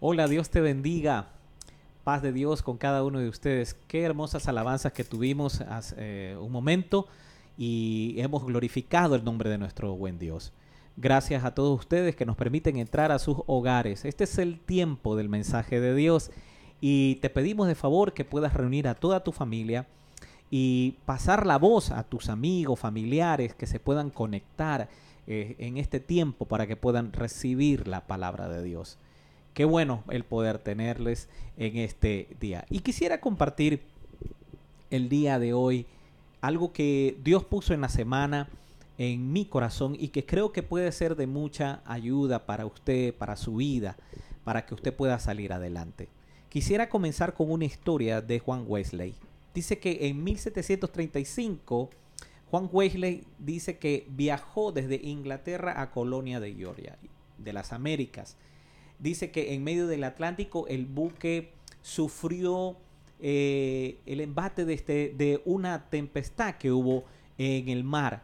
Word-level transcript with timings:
Hola, 0.00 0.26
Dios 0.26 0.50
te 0.50 0.60
bendiga. 0.60 1.28
Paz 2.02 2.20
de 2.20 2.32
Dios 2.32 2.62
con 2.62 2.76
cada 2.76 3.04
uno 3.04 3.20
de 3.20 3.28
ustedes. 3.28 3.74
Qué 3.86 4.02
hermosas 4.02 4.48
alabanzas 4.48 4.92
que 4.92 5.04
tuvimos 5.04 5.60
hace 5.60 5.94
eh, 5.98 6.36
un 6.36 6.50
momento 6.50 7.06
y 7.56 8.16
hemos 8.18 8.44
glorificado 8.44 9.14
el 9.14 9.24
nombre 9.24 9.48
de 9.48 9.56
nuestro 9.56 9.94
buen 9.94 10.18
Dios. 10.18 10.52
Gracias 10.96 11.44
a 11.44 11.54
todos 11.54 11.78
ustedes 11.78 12.16
que 12.16 12.26
nos 12.26 12.36
permiten 12.36 12.76
entrar 12.76 13.12
a 13.12 13.20
sus 13.20 13.38
hogares. 13.46 14.04
Este 14.04 14.24
es 14.24 14.36
el 14.38 14.58
tiempo 14.58 15.14
del 15.16 15.28
mensaje 15.28 15.80
de 15.80 15.94
Dios 15.94 16.32
y 16.80 17.14
te 17.16 17.30
pedimos 17.30 17.68
de 17.68 17.76
favor 17.76 18.14
que 18.14 18.24
puedas 18.24 18.52
reunir 18.52 18.88
a 18.88 18.96
toda 18.96 19.22
tu 19.22 19.30
familia 19.30 19.86
y 20.50 20.96
pasar 21.06 21.46
la 21.46 21.56
voz 21.56 21.92
a 21.92 22.02
tus 22.02 22.28
amigos, 22.28 22.80
familiares 22.80 23.54
que 23.54 23.66
se 23.66 23.78
puedan 23.78 24.10
conectar 24.10 24.88
eh, 25.28 25.54
en 25.60 25.78
este 25.78 26.00
tiempo 26.00 26.46
para 26.46 26.66
que 26.66 26.76
puedan 26.76 27.12
recibir 27.12 27.86
la 27.86 28.06
palabra 28.06 28.48
de 28.48 28.62
Dios. 28.62 28.98
Qué 29.54 29.64
bueno 29.64 30.02
el 30.10 30.24
poder 30.24 30.58
tenerles 30.58 31.28
en 31.56 31.76
este 31.76 32.26
día. 32.40 32.66
Y 32.70 32.80
quisiera 32.80 33.20
compartir 33.20 33.82
el 34.90 35.08
día 35.08 35.38
de 35.38 35.52
hoy 35.52 35.86
algo 36.40 36.72
que 36.72 37.16
Dios 37.22 37.44
puso 37.44 37.72
en 37.72 37.80
la 37.80 37.88
semana 37.88 38.48
en 38.98 39.32
mi 39.32 39.44
corazón 39.44 39.96
y 39.96 40.08
que 40.08 40.26
creo 40.26 40.52
que 40.52 40.64
puede 40.64 40.90
ser 40.90 41.14
de 41.14 41.28
mucha 41.28 41.82
ayuda 41.84 42.46
para 42.46 42.66
usted, 42.66 43.14
para 43.14 43.36
su 43.36 43.56
vida, 43.56 43.96
para 44.42 44.66
que 44.66 44.74
usted 44.74 44.92
pueda 44.92 45.20
salir 45.20 45.52
adelante. 45.52 46.08
Quisiera 46.48 46.88
comenzar 46.88 47.34
con 47.34 47.48
una 47.48 47.64
historia 47.64 48.20
de 48.20 48.40
Juan 48.40 48.64
Wesley. 48.66 49.14
Dice 49.54 49.78
que 49.78 50.08
en 50.08 50.24
1735 50.24 51.90
Juan 52.50 52.68
Wesley 52.72 53.24
dice 53.38 53.78
que 53.78 54.04
viajó 54.10 54.72
desde 54.72 54.96
Inglaterra 54.96 55.80
a 55.80 55.92
Colonia 55.92 56.40
de 56.40 56.54
Georgia, 56.54 56.98
de 57.38 57.52
las 57.52 57.72
Américas 57.72 58.36
dice 59.04 59.30
que 59.30 59.52
en 59.52 59.62
medio 59.62 59.86
del 59.86 60.02
Atlántico 60.02 60.66
el 60.66 60.86
buque 60.86 61.52
sufrió 61.82 62.78
eh, 63.20 63.98
el 64.06 64.22
embate 64.22 64.64
de, 64.64 64.72
este, 64.72 65.14
de 65.14 65.42
una 65.44 65.90
tempestad 65.90 66.54
que 66.54 66.72
hubo 66.72 67.04
en 67.36 67.68
el 67.68 67.84
mar. 67.84 68.22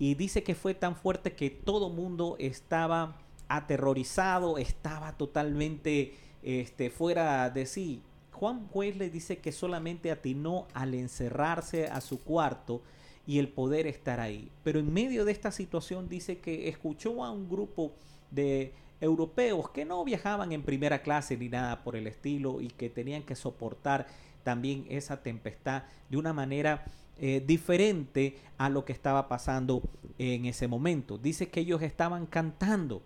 Y 0.00 0.16
dice 0.16 0.42
que 0.42 0.56
fue 0.56 0.74
tan 0.74 0.96
fuerte 0.96 1.34
que 1.34 1.48
todo 1.48 1.90
mundo 1.90 2.34
estaba 2.40 3.16
aterrorizado, 3.48 4.58
estaba 4.58 5.16
totalmente 5.16 6.14
este, 6.42 6.90
fuera 6.90 7.48
de 7.48 7.64
sí. 7.64 8.02
Juan 8.32 8.68
Wesley 8.74 9.08
dice 9.08 9.38
que 9.38 9.52
solamente 9.52 10.10
atinó 10.10 10.66
al 10.74 10.94
encerrarse 10.94 11.86
a 11.86 12.00
su 12.00 12.22
cuarto 12.22 12.82
y 13.28 13.38
el 13.38 13.48
poder 13.48 13.86
estar 13.86 14.18
ahí. 14.18 14.50
Pero 14.64 14.80
en 14.80 14.92
medio 14.92 15.24
de 15.24 15.30
esta 15.30 15.52
situación 15.52 16.08
dice 16.08 16.38
que 16.38 16.68
escuchó 16.68 17.24
a 17.24 17.30
un 17.30 17.48
grupo 17.48 17.92
de 18.32 18.74
europeos 19.00 19.70
que 19.70 19.84
no 19.84 20.04
viajaban 20.04 20.52
en 20.52 20.62
primera 20.62 21.02
clase 21.02 21.36
ni 21.36 21.48
nada 21.48 21.82
por 21.82 21.96
el 21.96 22.06
estilo 22.06 22.60
y 22.60 22.68
que 22.68 22.90
tenían 22.90 23.22
que 23.22 23.34
soportar 23.34 24.06
también 24.42 24.86
esa 24.88 25.22
tempestad 25.22 25.84
de 26.08 26.16
una 26.16 26.32
manera 26.32 26.84
eh, 27.18 27.42
diferente 27.44 28.36
a 28.58 28.68
lo 28.68 28.84
que 28.84 28.92
estaba 28.92 29.28
pasando 29.28 29.82
en 30.18 30.46
ese 30.46 30.68
momento. 30.68 31.18
Dice 31.18 31.48
que 31.48 31.60
ellos 31.60 31.82
estaban 31.82 32.26
cantando 32.26 33.02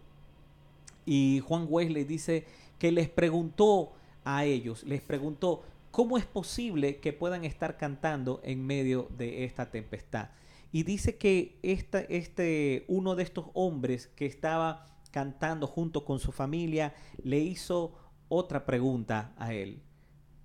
y 1.07 1.41
Juan 1.41 1.67
Wesley 1.69 2.05
dice 2.05 2.45
que 2.79 2.93
les 2.93 3.09
preguntó 3.09 3.93
a 4.25 4.45
ellos, 4.45 4.85
les 4.85 5.01
preguntó, 5.01 5.63
¿cómo 5.91 6.19
es 6.19 6.27
posible 6.27 6.99
que 6.99 7.13
puedan 7.13 7.45
estar 7.45 7.77
cantando 7.77 8.41
en 8.45 8.67
medio 8.67 9.09
de 9.17 9.45
esta 9.45 9.71
tempestad? 9.71 10.31
Y 10.73 10.85
dice 10.85 11.17
que 11.17 11.57
esta, 11.63 12.01
este, 12.01 12.85
uno 12.87 13.17
de 13.17 13.23
estos 13.23 13.47
hombres 13.55 14.09
que 14.15 14.27
estaba 14.27 14.87
cantando 15.11 15.67
junto 15.67 16.05
con 16.05 16.19
su 16.19 16.33
familia, 16.33 16.95
le 17.23 17.39
hizo 17.39 17.95
otra 18.29 18.65
pregunta 18.65 19.35
a 19.37 19.53
él. 19.53 19.83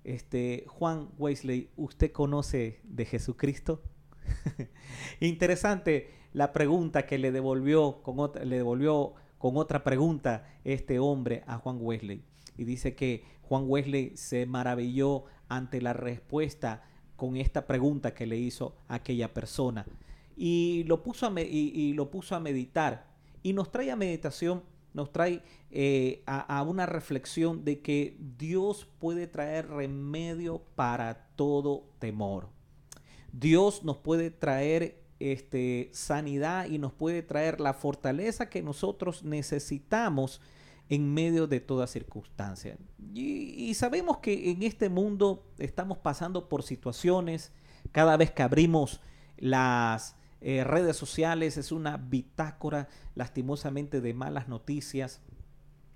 Este, 0.04 0.64
Juan 0.68 1.08
Wesley, 1.18 1.70
¿usted 1.76 2.12
conoce 2.12 2.80
de 2.84 3.04
Jesucristo? 3.04 3.82
Interesante 5.20 6.10
la 6.32 6.52
pregunta 6.52 7.06
que 7.06 7.18
le 7.18 7.32
devolvió 7.32 8.02
con 8.02 8.18
otra, 8.20 8.44
le 8.44 8.56
devolvió 8.56 9.14
con 9.38 9.56
otra 9.56 9.82
pregunta 9.84 10.46
este 10.64 10.98
hombre 10.98 11.42
a 11.46 11.58
Juan 11.58 11.78
Wesley. 11.80 12.22
Y 12.56 12.64
dice 12.64 12.94
que 12.94 13.24
Juan 13.42 13.64
Wesley 13.66 14.16
se 14.16 14.46
maravilló 14.46 15.24
ante 15.48 15.80
la 15.80 15.92
respuesta 15.92 16.82
con 17.16 17.36
esta 17.36 17.66
pregunta 17.66 18.14
que 18.14 18.26
le 18.26 18.36
hizo 18.36 18.76
aquella 18.88 19.32
persona. 19.32 19.86
Y 20.36 20.84
lo 20.86 21.02
puso 21.02 21.26
a, 21.26 21.40
y 21.40 21.92
lo 21.94 22.10
puso 22.10 22.34
a 22.34 22.40
meditar 22.40 23.15
y 23.46 23.52
nos 23.52 23.70
trae 23.70 23.92
a 23.92 23.96
meditación, 23.96 24.64
nos 24.92 25.12
trae 25.12 25.40
eh, 25.70 26.24
a, 26.26 26.60
una 26.62 26.84
reflexión 26.84 27.64
de 27.64 27.80
que 27.80 28.16
Dios 28.36 28.88
puede 28.98 29.28
traer 29.28 29.68
remedio 29.68 30.64
para 30.74 31.28
todo 31.36 31.84
temor. 32.00 32.48
Dios 33.30 33.84
nos 33.84 33.98
puede 33.98 34.32
traer 34.32 35.00
este, 35.20 35.90
sanidad 35.92 36.66
y 36.66 36.78
nos 36.78 36.92
puede 36.92 37.22
traer 37.22 37.60
la 37.60 37.72
fortaleza 37.72 38.50
que 38.50 38.62
nosotros 38.62 39.22
necesitamos 39.22 40.40
en 40.88 41.14
medio 41.14 41.46
de 41.46 41.60
toda 41.60 41.86
circunstancia. 41.86 42.76
y, 43.14 43.72
sabemos 43.74 44.18
que 44.18 44.50
en 44.50 44.64
este 44.64 44.88
mundo 44.88 45.46
estamos 45.58 45.98
pasando 45.98 46.48
por 46.48 46.64
situaciones, 46.64 47.52
cada 47.92 48.16
vez 48.16 48.32
que 48.32 48.42
abrimos 48.42 49.00
las, 49.36 50.16
eh, 50.40 50.64
redes 50.64 50.96
sociales, 50.96 51.56
es 51.56 51.72
una 51.72 51.96
bitácora 51.96 52.88
lastimosamente 53.14 54.00
de 54.00 54.14
malas 54.14 54.48
noticias, 54.48 55.20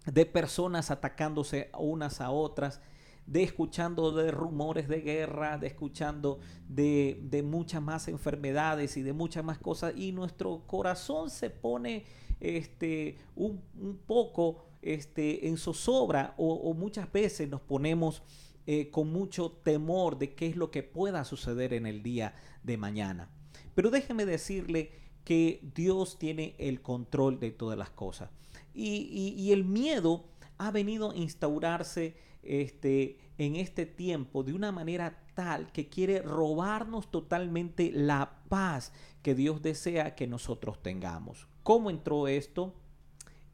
de 0.07 0.27
personas 0.27 0.91
atacándose 0.91 1.71
unas 1.79 2.21
a 2.21 2.31
otras, 2.31 2.81
de 3.27 3.43
escuchando 3.43 4.13
de 4.13 4.31
rumores 4.31 4.89
de 4.89 5.03
guerra, 5.03 5.59
de 5.59 5.69
escuchando 5.69 6.41
de, 6.69 7.21
de 7.23 7.43
muchas 7.43 7.83
más 7.83 8.09
enfermedades 8.09 8.97
y 8.97 9.03
de 9.03 9.13
muchas 9.13 9.45
más 9.45 9.59
cosas, 9.59 9.95
y 9.97 10.13
nuestro 10.13 10.67
corazón 10.67 11.31
se 11.31 11.51
pone 11.51 12.05
este, 12.41 13.19
un, 13.37 13.63
poco 14.07 14.65
este, 14.83 15.49
en 15.49 15.59
zozobra 15.59 16.35
o, 16.39 16.73
muchas 16.75 17.13
veces 17.13 17.49
nos 17.49 17.61
ponemos 17.61 18.23
eh, 18.67 18.91
con 18.91 19.13
mucho 19.13 19.53
temor 19.53 20.19
de 20.19 20.35
qué 20.35 20.47
es 20.47 20.57
lo 20.57 20.71
que 20.71 20.83
pueda 20.83 21.25
suceder 21.25 21.75
en 21.75 21.87
el 21.87 22.03
día 22.03 22.35
de 22.63 22.77
mañana. 22.77 23.29
Pero 23.75 23.91
déjeme 23.91 24.27
decirle 24.27 24.93
que 25.25 25.61
Dios 25.75 26.19
tiene 26.19 26.55
el 26.59 26.83
control 26.83 27.39
de 27.39 27.51
todas 27.51 27.79
las 27.79 27.91
cosas. 27.91 28.31
Y, 28.75 29.51
el 29.53 29.65
miedo 29.65 30.25
ha 30.59 30.71
venido 30.71 31.11
a 31.11 31.17
instaurarse 31.17 32.17
este, 32.43 33.19
en 33.39 33.57
este 33.57 33.87
tiempo 33.87 34.43
de 34.43 34.53
una 34.53 34.73
manera 34.73 35.23
tal 35.35 35.73
que 35.73 35.89
quiere 35.89 36.23
robarnos 36.23 37.11
totalmente 37.11 37.91
la 37.93 38.43
paz 38.49 38.93
que 39.23 39.35
Dios 39.35 39.63
desea 39.63 40.15
que 40.15 40.27
nosotros 40.27 40.83
tengamos. 40.83 41.49
¿Cómo 41.63 41.91
entró 41.91 42.29
esto? 42.29 42.75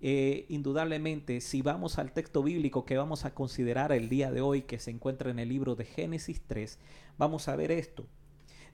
Eh, 0.01 0.47
indudablemente, 0.49 1.41
si 1.41 1.63
vamos 1.63 1.99
al 1.99 2.13
texto 2.13 2.43
bíblico 2.43 2.85
que 2.85 2.97
vamos 2.97 3.25
a 3.25 3.35
considerar 3.35 3.93
el 3.93 4.09
día 4.09 4.31
de 4.31 4.41
hoy, 4.41 4.63
que 4.63 4.79
se 4.79 4.91
encuentra 4.91 5.31
en 5.31 5.39
el 5.39 5.49
libro 5.49 5.75
de 5.75 5.85
Génesis 5.85 6.43
3, 6.47 6.79
vamos 7.17 7.49
a 7.49 7.57
ver 7.57 7.71
esto. 7.71 8.07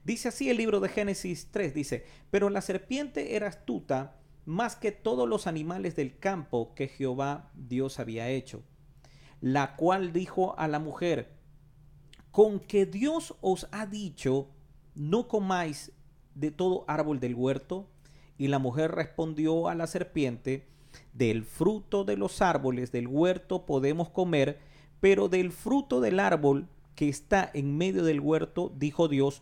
Dice 0.03 0.29
así 0.29 0.49
el 0.49 0.57
libro 0.57 0.79
de 0.79 0.89
Génesis 0.89 1.47
3, 1.51 1.73
dice, 1.73 2.05
pero 2.29 2.49
la 2.49 2.61
serpiente 2.61 3.35
era 3.35 3.47
astuta 3.47 4.17
más 4.45 4.75
que 4.75 4.91
todos 4.91 5.27
los 5.27 5.47
animales 5.47 5.95
del 5.95 6.17
campo 6.17 6.73
que 6.75 6.87
Jehová 6.87 7.51
Dios 7.53 7.99
había 7.99 8.29
hecho, 8.29 8.63
la 9.39 9.75
cual 9.75 10.11
dijo 10.11 10.57
a 10.59 10.67
la 10.67 10.79
mujer, 10.79 11.31
con 12.31 12.59
que 12.59 12.85
Dios 12.85 13.35
os 13.41 13.67
ha 13.71 13.85
dicho, 13.85 14.49
no 14.95 15.27
comáis 15.27 15.91
de 16.35 16.51
todo 16.51 16.83
árbol 16.87 17.19
del 17.19 17.35
huerto. 17.35 17.87
Y 18.37 18.47
la 18.47 18.59
mujer 18.59 18.91
respondió 18.91 19.67
a 19.67 19.75
la 19.75 19.87
serpiente, 19.87 20.67
del 21.13 21.43
fruto 21.43 22.03
de 22.03 22.17
los 22.17 22.41
árboles 22.41 22.91
del 22.91 23.07
huerto 23.07 23.65
podemos 23.65 24.09
comer, 24.09 24.59
pero 24.99 25.29
del 25.29 25.51
fruto 25.51 26.01
del 26.01 26.19
árbol 26.19 26.67
que 26.95 27.09
está 27.09 27.49
en 27.53 27.77
medio 27.77 28.03
del 28.03 28.19
huerto, 28.19 28.71
dijo 28.75 29.07
Dios, 29.07 29.41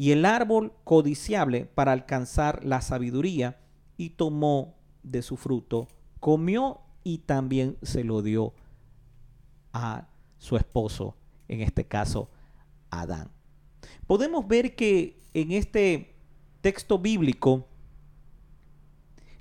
y 0.00 0.12
el 0.12 0.24
árbol 0.24 0.72
codiciable 0.82 1.66
para 1.66 1.92
alcanzar 1.92 2.64
la 2.64 2.80
sabiduría, 2.80 3.60
y 3.98 4.08
tomó 4.08 4.78
de 5.02 5.20
su 5.20 5.36
fruto, 5.36 5.88
comió 6.20 6.80
y 7.04 7.18
también 7.18 7.76
se 7.82 8.02
lo 8.02 8.22
dio 8.22 8.54
a 9.74 10.08
su 10.38 10.56
esposo 10.56 11.16
en 11.48 11.60
este 11.60 11.84
caso 11.84 12.30
Adán. 12.88 13.30
Podemos 14.06 14.48
ver 14.48 14.74
que 14.74 15.20
en 15.34 15.52
este 15.52 16.14
texto 16.62 16.98
bíblico, 16.98 17.68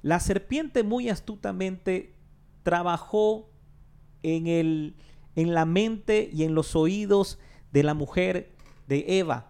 la 0.02 0.20
serpiente 0.20 0.84
muy 0.84 1.08
astutamente 1.08 2.16
trabajó 2.64 3.50
en, 4.24 4.48
el, 4.48 4.98
en 5.38 5.54
la 5.54 5.64
mente 5.64 6.30
y 6.34 6.44
en 6.44 6.54
los 6.54 6.76
oídos 6.76 7.40
de 7.72 7.84
la 7.84 7.94
mujer 7.94 8.52
de 8.90 9.20
Eva. 9.20 9.49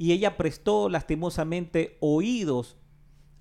Y 0.00 0.12
ella 0.12 0.38
prestó 0.38 0.88
lastimosamente 0.88 1.98
oídos 2.00 2.78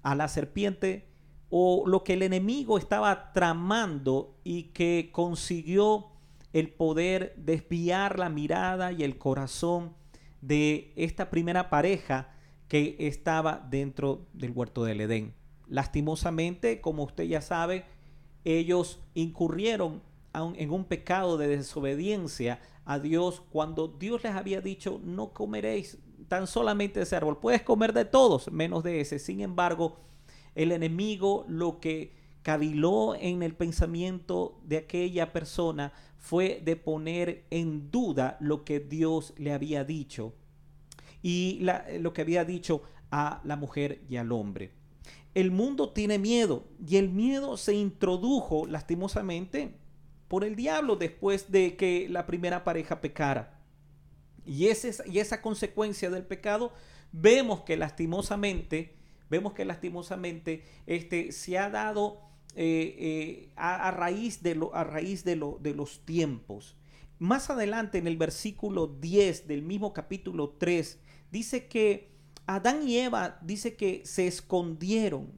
a 0.04 0.14
la 0.14 0.28
serpiente 0.28 1.08
o 1.50 1.86
lo 1.88 2.04
que 2.04 2.16
el 2.16 2.22
enemigo 2.22 2.78
estaba 2.78 3.32
tramando 3.32 4.36
y 4.44 4.64
que 4.74 5.10
consiguió 5.14 6.08
el 6.52 6.70
poder 6.70 7.34
desviar 7.38 8.20
la 8.20 8.28
mirada 8.28 8.92
y 8.92 9.04
el 9.06 9.18
corazón 9.18 9.94
de 10.42 10.92
esta 10.98 11.30
primera 11.30 11.70
pareja 11.70 12.34
que 12.68 12.98
estaba 13.00 13.66
dentro 13.70 14.28
del 14.34 14.52
huerto 14.52 14.84
del 14.84 15.00
Edén. 15.00 15.34
Lastimosamente, 15.70 16.82
como 16.82 17.04
usted 17.04 17.24
ya 17.24 17.40
sabe, 17.40 17.86
ellos 18.44 19.00
incurrieron 19.14 20.02
en 20.34 20.72
un 20.72 20.84
pecado 20.84 21.38
de 21.38 21.48
desobediencia 21.48 22.60
a 22.84 23.00
Dios 23.00 23.44
cuando 23.50 23.88
Dios 23.88 24.26
les 24.26 24.36
había 24.36 24.60
dicho 24.60 25.00
no 25.06 25.30
comeréis 25.30 26.00
tan 26.30 26.48
solamente 26.48 27.02
ese 27.02 27.16
árbol, 27.18 27.40
puedes 27.40 27.64
comer 27.64 27.92
de 27.92 28.06
todos 28.06 28.52
menos 28.52 28.84
de 28.84 29.02
ese. 29.02 29.20
Sin 29.20 29.42
embargo, 29.42 29.98
el 30.56 30.72
enemigo 30.72 31.46
lo 31.50 31.80
que 31.80 32.14
caviló 32.42 33.16
en 33.16 33.44
el 33.44 33.54
pensamiento 33.54 34.60
de 34.64 34.78
aquella 34.78 35.34
persona 35.34 35.92
fue 36.18 36.62
de 36.64 36.76
poner 36.76 37.46
en 37.50 37.92
duda 37.92 38.38
lo 38.40 38.64
que 38.64 38.80
Dios 38.80 39.34
le 39.38 39.52
había 39.52 39.84
dicho 39.84 40.34
y 41.22 41.60
lo 42.00 42.14
que 42.14 42.22
había 42.22 42.46
dicho 42.46 42.84
a 43.12 43.42
la 43.44 43.56
mujer 43.56 44.04
y 44.10 44.18
al 44.18 44.32
hombre. 44.32 44.72
El 45.34 45.52
mundo 45.52 45.90
tiene 45.90 46.18
miedo 46.18 46.64
y 46.86 46.98
el 46.98 47.10
miedo 47.10 47.58
se 47.58 47.74
introdujo 47.74 48.66
lastimosamente 48.66 49.75
por 50.28 50.44
el 50.44 50.56
diablo 50.56 50.96
después 50.96 51.52
de 51.52 51.75
que 51.75 52.08
la 52.10 52.25
primera 52.25 52.64
pareja 52.64 53.02
pecara. 53.02 53.59
Y, 54.50 54.66
esa 54.66 55.42
consecuencia 55.44 56.10
del 56.10 56.25
pecado 56.25 56.74
vemos 57.12 57.62
que 57.62 57.78
lastimosamente, 57.78 58.96
vemos 59.30 59.54
que 59.54 59.63
lastimosamente 59.63 60.63
este, 60.88 61.31
se 61.31 61.60
ha 61.60 61.69
dado 61.69 62.19
eh, 62.56 62.96
eh, 62.98 63.50
a, 63.56 63.92
raíz, 63.92 64.42
de, 64.42 64.56
lo, 64.56 64.74
a 64.74 64.84
raíz 64.84 65.24
de, 65.24 65.36
lo, 65.36 65.60
de 65.62 65.75
los 65.75 66.04
tiempos. 66.04 66.75
Más 67.19 67.51
adelante 67.51 68.00
en 68.00 68.07
el 68.07 68.18
versículo 68.18 68.88
10 68.88 69.48
del 69.48 69.62
mismo 69.62 69.94
capítulo 69.94 70.56
3 70.57 70.98
dice 71.30 71.68
que 71.68 72.10
Adán 72.48 72.88
y 72.88 72.98
Eva 72.98 73.38
dice 73.44 73.75
que 73.75 74.01
se 74.04 74.25
escondieron. 74.25 75.31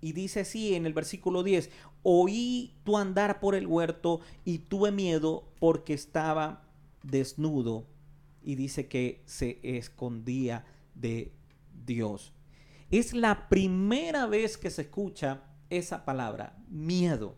Y 0.00 0.14
dice 0.14 0.40
así 0.40 0.74
en 0.74 0.84
el 0.84 0.94
versículo 0.94 1.44
10, 1.44 1.70
oí 2.02 2.74
tu 2.82 2.98
andar 2.98 3.38
por 3.38 3.54
el 3.54 3.68
huerto 3.68 4.20
y 4.44 4.58
tuve 4.58 4.90
miedo 4.90 5.44
porque 5.60 5.94
estaba 5.94 6.64
desnudo. 7.04 7.91
Y 8.42 8.54
dice 8.56 8.88
que 8.88 9.22
se 9.26 9.60
escondía 9.62 10.64
de 10.94 11.32
Dios. 11.84 12.32
Es 12.90 13.14
la 13.14 13.48
primera 13.48 14.26
vez 14.26 14.58
que 14.58 14.70
se 14.70 14.82
escucha 14.82 15.42
esa 15.70 16.04
palabra, 16.04 16.56
miedo. 16.68 17.36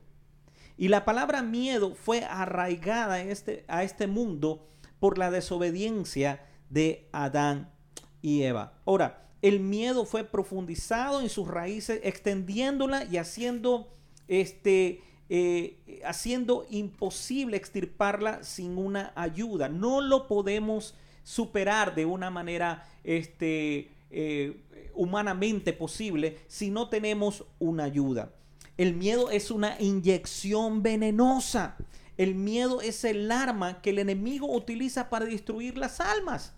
Y 0.76 0.88
la 0.88 1.04
palabra 1.04 1.42
miedo 1.42 1.94
fue 1.94 2.24
arraigada 2.24 3.14
a 3.14 3.22
este, 3.22 3.64
a 3.68 3.84
este 3.84 4.06
mundo 4.06 4.68
por 4.98 5.18
la 5.18 5.30
desobediencia 5.30 6.44
de 6.70 7.08
Adán 7.12 7.72
y 8.20 8.42
Eva. 8.42 8.80
Ahora, 8.84 9.28
el 9.42 9.60
miedo 9.60 10.06
fue 10.06 10.24
profundizado 10.24 11.20
en 11.20 11.28
sus 11.28 11.46
raíces, 11.46 12.00
extendiéndola 12.02 13.04
y 13.04 13.18
haciendo, 13.18 13.94
este, 14.26 15.02
eh, 15.28 16.02
haciendo 16.04 16.66
imposible 16.70 17.56
extirparla 17.56 18.44
sin 18.44 18.76
una 18.76 19.12
ayuda. 19.16 19.68
No 19.68 20.00
lo 20.00 20.26
podemos 20.26 20.94
superar 21.22 21.94
de 21.94 22.04
una 22.04 22.30
manera 22.30 22.86
este, 23.04 23.90
eh, 24.10 24.60
humanamente 24.94 25.72
posible 25.72 26.38
si 26.46 26.70
no 26.70 26.88
tenemos 26.88 27.44
una 27.58 27.84
ayuda. 27.84 28.32
El 28.76 28.94
miedo 28.94 29.30
es 29.30 29.50
una 29.50 29.80
inyección 29.80 30.82
venenosa. 30.82 31.76
El 32.16 32.34
miedo 32.34 32.80
es 32.80 33.04
el 33.04 33.30
arma 33.30 33.80
que 33.80 33.90
el 33.90 33.98
enemigo 33.98 34.52
utiliza 34.52 35.08
para 35.08 35.24
destruir 35.24 35.78
las 35.78 36.00
almas. 36.00 36.52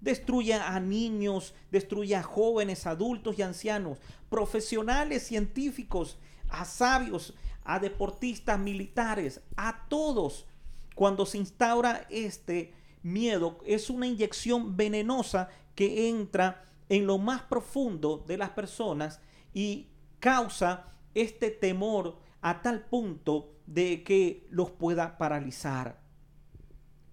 Destruye 0.00 0.54
a 0.54 0.78
niños, 0.80 1.54
destruye 1.70 2.14
a 2.14 2.22
jóvenes, 2.22 2.86
adultos 2.86 3.38
y 3.38 3.42
ancianos, 3.42 3.98
profesionales, 4.28 5.26
científicos, 5.26 6.18
a 6.50 6.64
sabios, 6.64 7.34
a 7.64 7.78
deportistas, 7.78 8.58
militares, 8.58 9.40
a 9.56 9.86
todos. 9.88 10.46
Cuando 10.94 11.26
se 11.26 11.38
instaura 11.38 12.06
este 12.10 12.74
miedo, 13.02 13.58
es 13.66 13.90
una 13.90 14.06
inyección 14.06 14.76
venenosa 14.76 15.48
que 15.74 16.08
entra 16.08 16.64
en 16.88 17.06
lo 17.06 17.18
más 17.18 17.42
profundo 17.42 18.22
de 18.26 18.36
las 18.36 18.50
personas 18.50 19.20
y 19.52 19.88
causa 20.20 20.92
este 21.14 21.50
temor 21.50 22.18
a 22.42 22.62
tal 22.62 22.84
punto 22.84 23.54
de 23.66 24.02
que 24.02 24.46
los 24.50 24.70
pueda 24.70 25.16
paralizar. 25.16 26.03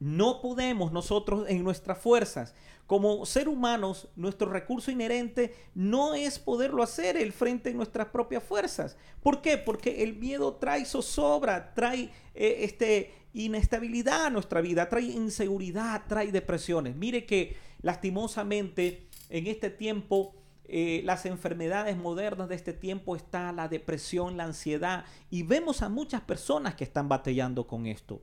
No 0.01 0.41
podemos 0.41 0.91
nosotros 0.91 1.45
en 1.47 1.63
nuestras 1.63 1.99
fuerzas, 1.99 2.55
como 2.87 3.23
ser 3.25 3.47
humanos, 3.47 4.09
nuestro 4.15 4.51
recurso 4.51 4.89
inherente 4.89 5.53
no 5.75 6.15
es 6.15 6.39
poderlo 6.39 6.81
hacer 6.81 7.15
el 7.15 7.31
frente 7.31 7.69
de 7.69 7.75
nuestras 7.75 8.07
propias 8.07 8.43
fuerzas. 8.43 8.97
¿Por 9.21 9.43
qué? 9.43 9.59
Porque 9.59 10.03
el 10.03 10.15
miedo 10.15 10.55
trae 10.55 10.85
zozobra, 10.85 11.75
trae 11.75 12.09
eh, 12.33 12.57
este, 12.63 13.13
inestabilidad 13.33 14.25
a 14.25 14.29
nuestra 14.31 14.59
vida, 14.59 14.89
trae 14.89 15.03
inseguridad, 15.03 16.01
trae 16.07 16.31
depresiones. 16.31 16.95
Mire 16.95 17.25
que 17.27 17.55
lastimosamente 17.83 19.07
en 19.29 19.45
este 19.45 19.69
tiempo, 19.69 20.33
eh, 20.65 21.01
las 21.05 21.25
enfermedades 21.27 21.95
modernas 21.95 22.49
de 22.49 22.55
este 22.55 22.73
tiempo 22.73 23.15
está 23.15 23.51
la 23.51 23.67
depresión, 23.67 24.35
la 24.35 24.45
ansiedad, 24.45 25.05
y 25.29 25.43
vemos 25.43 25.81
a 25.83 25.89
muchas 25.89 26.21
personas 26.21 26.73
que 26.75 26.83
están 26.83 27.07
batallando 27.07 27.67
con 27.67 27.85
esto. 27.85 28.19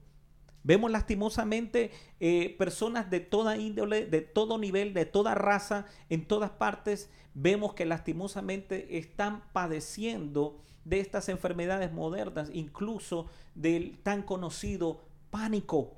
Vemos 0.69 0.91
lastimosamente 0.91 1.93
eh, 2.21 2.55
personas 2.59 3.09
de 3.09 3.21
toda 3.21 3.57
índole, 3.57 4.05
de 4.05 4.21
todo 4.21 4.59
nivel, 4.59 4.93
de 4.93 5.07
toda 5.07 5.35
raza, 5.35 5.87
en 6.11 6.27
todas 6.27 6.51
partes. 6.51 7.09
Vemos 7.33 7.73
que 7.73 7.87
lastimosamente 7.87 8.99
están 8.99 9.45
padeciendo 9.55 10.61
de 10.85 11.01
estas 11.01 11.31
enfermedades 11.31 11.91
modernas, 11.91 12.51
incluso 12.53 13.29
del 13.55 13.97
tan 14.03 14.23
conocido 14.23 15.01
pánico. 15.31 15.97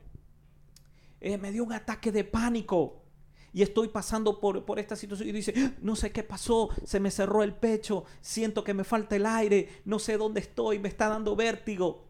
Eh, 1.21 1.37
me 1.37 1.51
dio 1.51 1.65
un 1.65 1.73
ataque 1.73 2.13
de 2.13 2.23
pánico 2.23 3.03
y 3.53 3.63
estoy 3.63 3.89
pasando 3.89 4.39
por, 4.39 4.65
por 4.65 4.79
esta 4.79 4.95
situación 4.95 5.31
y 5.31 5.33
dice, 5.33 5.53
ah, 5.57 5.73
no 5.83 5.97
sé 5.97 6.13
qué 6.13 6.23
pasó, 6.23 6.69
se 6.85 7.01
me 7.01 7.11
cerró 7.11 7.43
el 7.43 7.55
pecho, 7.55 8.05
siento 8.21 8.63
que 8.63 8.73
me 8.73 8.85
falta 8.85 9.17
el 9.17 9.27
aire, 9.27 9.83
no 9.85 9.99
sé 9.99 10.17
dónde 10.17 10.39
estoy, 10.39 10.79
me 10.79 10.89
está 10.89 11.09
dando 11.09 11.35
vértigo. 11.35 12.10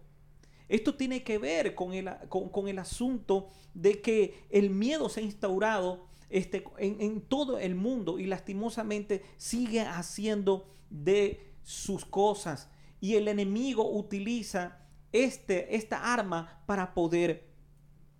Esto 0.71 0.95
tiene 0.95 1.23
que 1.23 1.37
ver 1.37 1.75
con 1.75 1.93
el, 1.93 2.09
con, 2.29 2.69
el 2.69 2.79
asunto 2.79 3.49
de 3.75 4.01
que 4.01 4.47
el 4.51 4.71
miedo 4.71 5.09
se 5.09 5.21
ha 5.21 5.23
instaurado 5.23 6.07
este, 6.31 6.65
en, 6.79 7.01
en, 7.01 7.21
todo 7.21 7.59
el 7.59 7.75
mundo 7.75 8.19
y 8.19 8.27
lastimosamente 8.27 9.23
sigue 9.37 9.81
haciendo 9.81 10.69
de 10.89 11.55
sus 11.63 12.05
cosas. 12.05 12.71
Y 13.01 13.17
el 13.17 13.29
enemigo 13.29 13.91
utiliza 13.91 14.79
este, 15.13 15.75
esta 15.75 16.13
arma 16.13 16.63
para 16.67 16.95
poder 16.95 17.51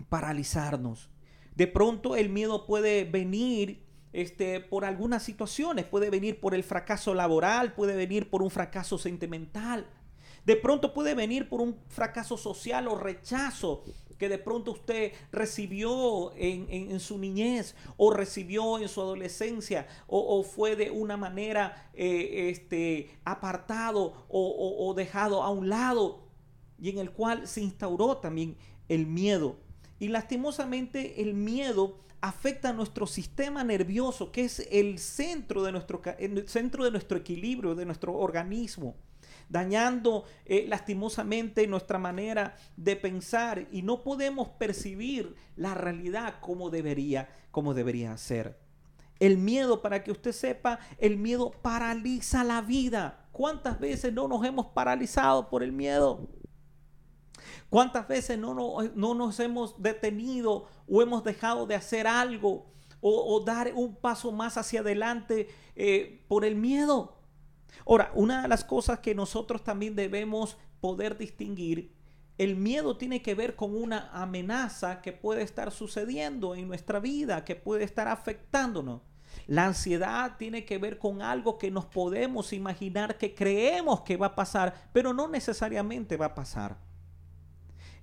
paralizarnos. 0.09 1.09
De 1.55 1.67
pronto 1.67 2.17
el 2.17 2.31
miedo 2.31 2.67
puede 2.67 3.05
venir 3.05 3.85
este, 4.13 4.61
por 4.61 4.85
algunas 4.85 5.23
situaciones, 5.23 5.85
puede 5.85 6.11
venir 6.11 6.41
por 6.41 6.55
el 6.55 6.65
fracaso 6.65 7.15
laboral, 7.15 7.75
puede 7.75 7.95
venir 7.95 8.29
por 8.29 8.43
un 8.43 8.51
fracaso 8.51 8.99
sentimental, 8.99 9.87
de 10.51 10.57
pronto 10.57 10.93
puede 10.93 11.15
venir 11.15 11.49
por 11.49 11.61
un 11.61 11.77
fracaso 11.87 12.37
social 12.37 12.89
o 12.89 12.97
rechazo 12.97 13.85
que 14.19 14.29
de 14.29 14.37
pronto 14.37 14.73
usted 14.73 15.13
recibió 15.31 16.33
en, 16.35 16.99
su 16.99 17.19
niñez 17.19 17.77
o 17.97 18.13
recibió 18.13 18.81
en 18.81 18.89
su 18.89 19.01
adolescencia 19.01 19.87
o, 20.09 20.43
fue 20.43 20.75
de 20.75 20.91
una 20.91 21.17
manera 21.17 21.89
eh, 21.95 22.51
este, 22.51 23.17
apartado 23.25 24.27
o, 24.29 24.89
o 24.89 24.93
dejado 24.95 25.45
a 25.45 25.51
un 25.51 25.69
lado 25.69 26.25
y 26.81 26.89
en 26.91 26.99
el 26.99 27.13
cual 27.13 27.47
se 27.47 27.61
instauró 27.61 28.17
también 28.17 28.57
el 28.89 29.07
miedo. 29.07 29.57
Y 30.01 30.09
lastimosamente 30.09 31.23
el 31.23 31.35
miedo 31.35 32.01
afecta 32.21 32.71
a 32.71 32.73
nuestro 32.73 33.07
sistema 33.07 33.65
nervioso, 33.65 34.31
que 34.31 34.45
es 34.45 34.67
el 34.71 34.99
centro 34.99 35.63
de 35.63 35.73
nuestro, 35.73 36.03
centro 36.47 36.85
de 36.85 36.91
nuestro 36.91 37.19
equilibrio, 37.19 37.75
de 37.75 37.87
nuestro 37.87 38.15
organismo. 38.15 38.97
dañando 39.49 40.25
eh, 40.45 40.67
lastimosamente 40.69 41.67
nuestra 41.67 41.99
manera 41.99 42.55
de 42.77 42.95
pensar 42.95 43.67
y 43.73 43.83
no 43.83 44.05
podemos 44.05 44.49
percibir 44.49 45.35
la 45.57 45.75
realidad 45.75 46.37
como 46.41 46.71
debería, 46.71 47.29
como 47.51 47.75
debería 47.75 48.17
ser. 48.17 48.57
El 49.19 49.39
miedo, 49.39 49.83
para 49.83 50.03
que 50.03 50.13
usted 50.13 50.33
sepa, 50.33 50.79
el 50.99 51.17
miedo 51.17 51.51
paraliza 51.51 52.45
la 52.45 52.63
vida. 52.63 53.29
¿Cuántas 53.33 53.79
veces 53.79 54.13
no 54.13 54.29
nos 54.29 54.45
hemos 54.47 54.67
paralizado 54.67 55.51
por 55.51 55.63
el 55.63 55.73
miedo? 55.73 56.29
¿Cuántas 57.69 58.09
veces 58.09 58.39
no, 58.39 58.55
no, 58.55 59.15
nos 59.15 59.41
hemos 59.41 59.81
detenido 59.83 60.67
o 60.89 61.03
hemos 61.03 61.25
dejado 61.25 61.67
de 61.67 61.75
hacer 61.75 62.07
algo 62.07 62.67
o, 63.01 63.41
dar 63.41 63.73
un 63.75 63.97
paso 63.97 64.31
más 64.31 64.57
hacia 64.57 64.81
adelante 64.81 65.49
eh, 65.77 66.25
por 66.29 66.45
el 66.45 66.57
miedo? 66.57 67.17
Ahora, 67.87 68.13
una 68.15 68.43
de 68.43 68.49
las 68.49 68.65
cosas 68.65 69.01
que 69.01 69.15
nosotros 69.15 69.65
también 69.65 69.95
debemos 69.95 70.57
poder 70.81 71.17
distinguir, 71.17 71.95
el 72.39 72.57
miedo 72.57 72.97
tiene 72.97 73.21
que 73.21 73.35
ver 73.35 73.55
con 73.55 73.77
una 73.77 74.11
amenaza 74.13 75.03
que 75.03 75.13
puede 75.13 75.43
estar 75.43 75.71
sucediendo 75.71 76.55
en 76.55 76.69
nuestra 76.69 76.99
vida, 76.99 77.45
que 77.45 77.55
puede 77.55 77.85
estar 77.85 78.09
afectándonos. 78.09 79.03
La 79.47 79.67
ansiedad 79.67 80.37
tiene 80.39 80.65
que 80.65 80.79
ver 80.79 80.99
con 80.99 81.23
algo 81.23 81.59
que 81.59 81.71
nos 81.71 81.87
podemos 81.87 82.53
imaginar 82.53 83.19
que 83.19 83.35
creemos 83.35 84.01
que 84.03 84.17
va 84.17 84.29
a 84.29 84.35
pasar, 84.35 84.89
pero 84.93 85.13
no 85.13 85.29
necesariamente 85.29 86.17
va 86.17 86.27
a 86.27 86.35
pasar. 86.35 86.79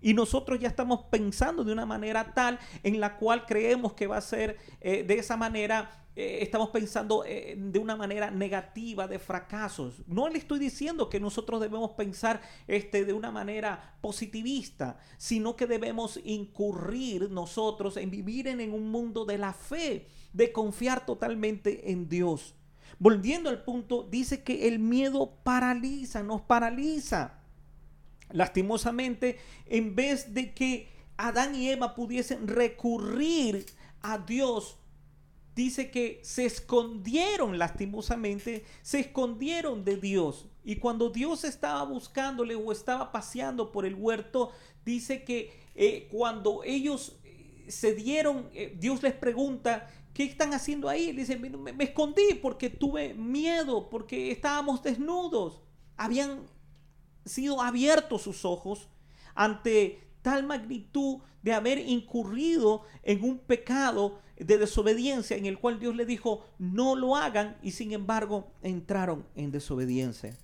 Y 0.01 0.13
nosotros 0.13 0.59
ya 0.59 0.67
estamos 0.67 1.05
pensando 1.09 1.63
de 1.63 1.71
una 1.71 1.85
manera 1.85 2.33
tal 2.33 2.59
en 2.83 2.99
la 2.99 3.17
cual 3.17 3.45
creemos 3.45 3.93
que 3.93 4.07
va 4.07 4.17
a 4.17 4.21
ser 4.21 4.57
eh, 4.81 5.03
de 5.03 5.15
esa 5.15 5.37
manera 5.37 6.07
eh, 6.19 6.39
estamos 6.41 6.69
pensando 6.69 7.23
eh, 7.25 7.53
de 7.55 7.77
una 7.77 7.95
manera 7.95 8.31
negativa 8.31 9.07
de 9.07 9.19
fracasos. 9.19 10.01
No 10.07 10.27
le 10.27 10.39
estoy 10.39 10.57
diciendo 10.57 11.11
que 11.11 11.19
nosotros 11.19 11.61
debemos 11.61 11.91
pensar 11.91 12.41
este, 12.67 13.05
de 13.05 13.13
una 13.13 13.29
manera 13.29 13.99
positivista, 14.01 14.97
sino 15.17 15.55
que 15.55 15.67
debemos 15.67 16.19
incurrir 16.25 17.29
nosotros 17.29 17.97
en 17.97 18.09
vivir 18.09 18.47
en, 18.47 18.61
en 18.61 18.73
un 18.73 18.89
mundo 18.89 19.25
de 19.25 19.37
la 19.37 19.53
fe, 19.53 20.07
de 20.33 20.51
confiar 20.51 21.05
totalmente 21.05 21.91
en 21.91 22.09
Dios. 22.09 22.55
Volviendo 22.97 23.51
al 23.51 23.63
punto, 23.63 24.01
dice 24.01 24.41
que 24.41 24.67
el 24.67 24.79
miedo 24.79 25.37
paraliza, 25.43 26.23
nos 26.23 26.41
paraliza. 26.41 27.36
Lastimosamente, 28.31 29.39
en 29.65 29.95
vez 29.95 30.33
de 30.33 30.53
que 30.53 30.89
Adán 31.17 31.55
y 31.55 31.69
Eva 31.69 31.95
pudiesen 31.95 32.47
recurrir 32.47 33.65
a 34.01 34.17
Dios, 34.17 34.77
dice 35.55 35.89
que 35.89 36.19
se 36.23 36.45
escondieron 36.45 37.57
lastimosamente, 37.57 38.63
se 38.83 38.99
escondieron 38.99 39.83
de 39.83 39.97
Dios. 39.97 40.47
Y 40.63 40.75
cuando 40.75 41.09
Dios 41.09 41.43
estaba 41.43 41.83
buscándole 41.83 42.55
o 42.55 42.71
estaba 42.71 43.11
paseando 43.11 43.71
por 43.71 43.85
el 43.85 43.95
huerto, 43.95 44.51
dice 44.85 45.23
que 45.23 45.51
eh, 45.73 46.07
cuando 46.11 46.61
ellos 46.63 47.17
eh, 47.23 47.65
se 47.69 47.95
dieron, 47.95 48.49
eh, 48.53 48.75
Dios 48.77 49.01
les 49.01 49.13
pregunta, 49.13 49.89
¿qué 50.13 50.25
están 50.25 50.53
haciendo 50.53 50.89
ahí? 50.89 51.11
Dice, 51.11 51.37
me 51.37 51.83
escondí 51.83 52.35
porque 52.41 52.69
tuve 52.69 53.15
miedo, 53.15 53.89
porque 53.89 54.31
estábamos 54.31 54.83
desnudos. 54.83 55.61
Habían 55.95 56.41
sido 57.27 57.61
abiertos 57.61 58.23
sus 58.23 58.45
ojos 58.45 58.89
ante 59.35 60.01
tal 60.21 60.45
magnitud 60.45 61.19
de 61.41 61.53
haber 61.53 61.79
incurrido 61.79 62.83
en 63.03 63.23
un 63.23 63.37
pecado 63.37 64.19
de 64.37 64.57
desobediencia 64.57 65.37
en 65.37 65.45
el 65.45 65.57
cual 65.57 65.79
Dios 65.79 65.95
le 65.95 66.05
dijo 66.05 66.45
no 66.59 66.95
lo 66.95 67.15
hagan 67.15 67.57
y 67.61 67.71
sin 67.71 67.91
embargo 67.91 68.51
entraron 68.61 69.25
en 69.35 69.51
desobediencia. 69.51 70.37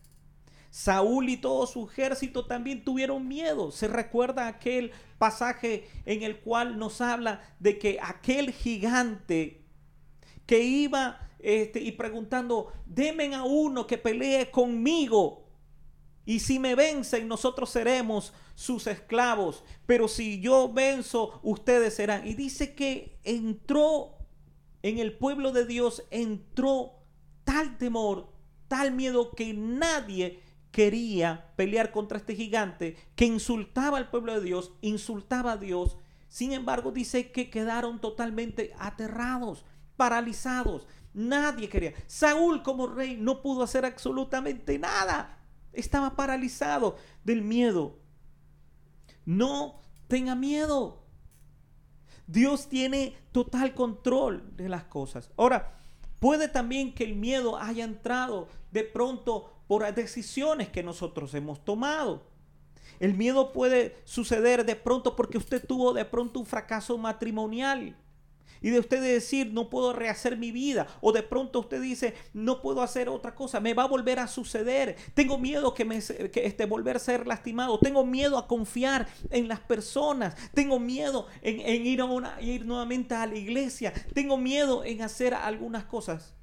Saúl 0.70 1.30
y 1.30 1.38
todo 1.38 1.68
su 1.68 1.88
ejército 1.88 2.46
también 2.46 2.84
tuvieron 2.84 3.28
miedo. 3.28 3.72
Se 3.72 3.88
recuerda 3.88 4.48
aquel 4.48 4.92
pasaje 5.20 5.88
en 6.06 6.24
el 6.24 6.40
cual 6.40 6.80
nos 6.80 7.00
habla 7.00 7.44
de 7.60 7.78
que 7.78 8.00
aquel 8.02 8.52
gigante 8.52 9.62
que 10.48 10.63
iba 10.63 11.20
este, 11.38 11.80
y 11.80 11.92
preguntando, 11.92 12.72
demen 12.88 13.34
a 13.34 13.44
uno 13.44 13.86
que 13.86 13.98
pelee 13.98 14.50
conmigo. 14.50 15.43
Y 16.25 16.39
si 16.39 16.60
me 16.60 16.75
vencen, 16.75 17.27
nosotros 17.27 17.70
seremos 17.70 18.34
sus 18.56 18.88
esclavos. 18.88 19.63
Pero 19.86 20.08
si 20.08 20.39
yo 20.39 20.72
venzo, 20.72 21.39
ustedes 21.44 21.96
serán. 21.96 22.25
Y 22.27 22.34
dice 22.34 22.75
que 22.75 23.20
entró 23.24 24.18
en 24.82 25.00
el 25.00 25.13
pueblo 25.18 25.51
de 25.51 25.65
Dios, 25.65 26.03
entró 26.12 26.94
tal 27.44 27.77
temor, 27.77 28.30
tal 28.68 28.92
miedo 28.92 29.32
que 29.32 29.53
nadie 29.53 30.42
quería 30.72 31.53
pelear 31.56 31.92
contra 31.92 32.18
este 32.18 32.36
gigante 32.36 32.98
que 33.15 33.25
insultaba 33.25 33.98
al 33.98 34.10
pueblo 34.10 34.34
de 34.34 34.42
Dios, 34.42 34.72
insultaba 34.82 35.53
a 35.53 35.58
Dios. 35.58 35.98
Sin 36.30 36.51
embargo, 36.51 36.92
dice 36.92 37.32
que 37.32 37.50
quedaron 37.50 38.01
totalmente 38.01 38.74
aterrados, 38.80 39.65
paralizados. 39.98 40.88
Nadie 41.13 41.70
quería. 41.70 41.94
Saúl 42.08 42.63
como 42.63 42.88
rey 42.88 43.18
no 43.18 43.42
pudo 43.44 43.62
hacer 43.63 43.86
absolutamente 43.86 44.80
nada. 44.80 45.43
Estaba 45.74 46.15
paralizado 46.15 46.96
del 47.24 47.42
miedo. 47.42 47.98
No 49.25 49.82
tenga 50.08 50.36
miedo. 50.36 51.03
Dios 52.27 52.70
tiene 52.70 53.15
total 53.32 53.74
control 53.74 54.56
de 54.56 54.70
las 54.70 54.86
cosas. 54.86 55.30
Ahora, 55.38 55.80
puede 56.20 56.48
también 56.48 56.94
que 56.94 57.03
el 57.03 57.15
miedo 57.15 57.58
haya 57.58 57.84
entrado 57.84 58.48
de 58.72 58.84
pronto 58.84 59.51
por 59.68 59.92
decisiones 59.94 60.70
que 60.70 60.84
nosotros 60.84 61.34
hemos 61.34 61.63
tomado. 61.65 62.24
El 63.00 63.15
miedo 63.15 63.51
puede 63.51 63.98
suceder 64.06 64.65
de 64.65 64.75
pronto 64.75 65.15
porque 65.15 65.38
usted 65.38 65.65
tuvo 65.65 65.94
de 65.94 66.06
pronto 66.06 66.39
un 66.39 66.46
fracaso 66.46 66.98
matrimonial 66.98 67.98
y 68.63 68.72
de 68.72 68.79
usted 68.79 69.01
decir, 69.01 69.53
no 69.53 69.70
puedo 69.70 69.93
rehacer 69.93 70.38
mi 70.38 70.51
vida, 70.51 70.88
o 71.01 71.12
de 71.12 71.22
pronto 71.22 71.60
usted 71.60 71.82
dice, 71.82 72.15
no 72.34 72.62
puedo 72.62 72.82
hacer 72.82 73.10
otra 73.10 73.36
cosa, 73.36 73.60
me 73.60 73.75
va 73.75 73.84
a 73.84 73.88
volver 73.88 74.17
a 74.17 74.27
suceder, 74.27 74.96
tengo 75.13 75.38
miedo 75.38 75.74
que 75.74 75.86
me 75.86 76.00
que 76.32 76.46
este, 76.46 76.65
volver 76.65 76.96
a 76.96 77.00
ser 77.00 77.27
lastimado, 77.27 77.77
tengo 77.77 78.05
miedo 78.05 78.38
a 78.38 78.48
confiar 78.48 79.08
en 79.29 79.48
las 79.48 79.60
personas, 79.60 80.36
tengo 80.53 80.79
miedo 80.79 81.27
en, 81.41 81.86
ir, 81.86 82.01
a 82.01 82.05
una, 82.05 82.41
ir 82.41 82.65
nuevamente 82.65 83.13
a 83.13 83.27
la 83.27 83.36
iglesia, 83.36 83.93
tengo 84.13 84.38
miedo 84.38 84.84
en 84.86 85.01
hacer 85.01 85.34
algunas 85.34 85.84
cosas. 85.84 86.34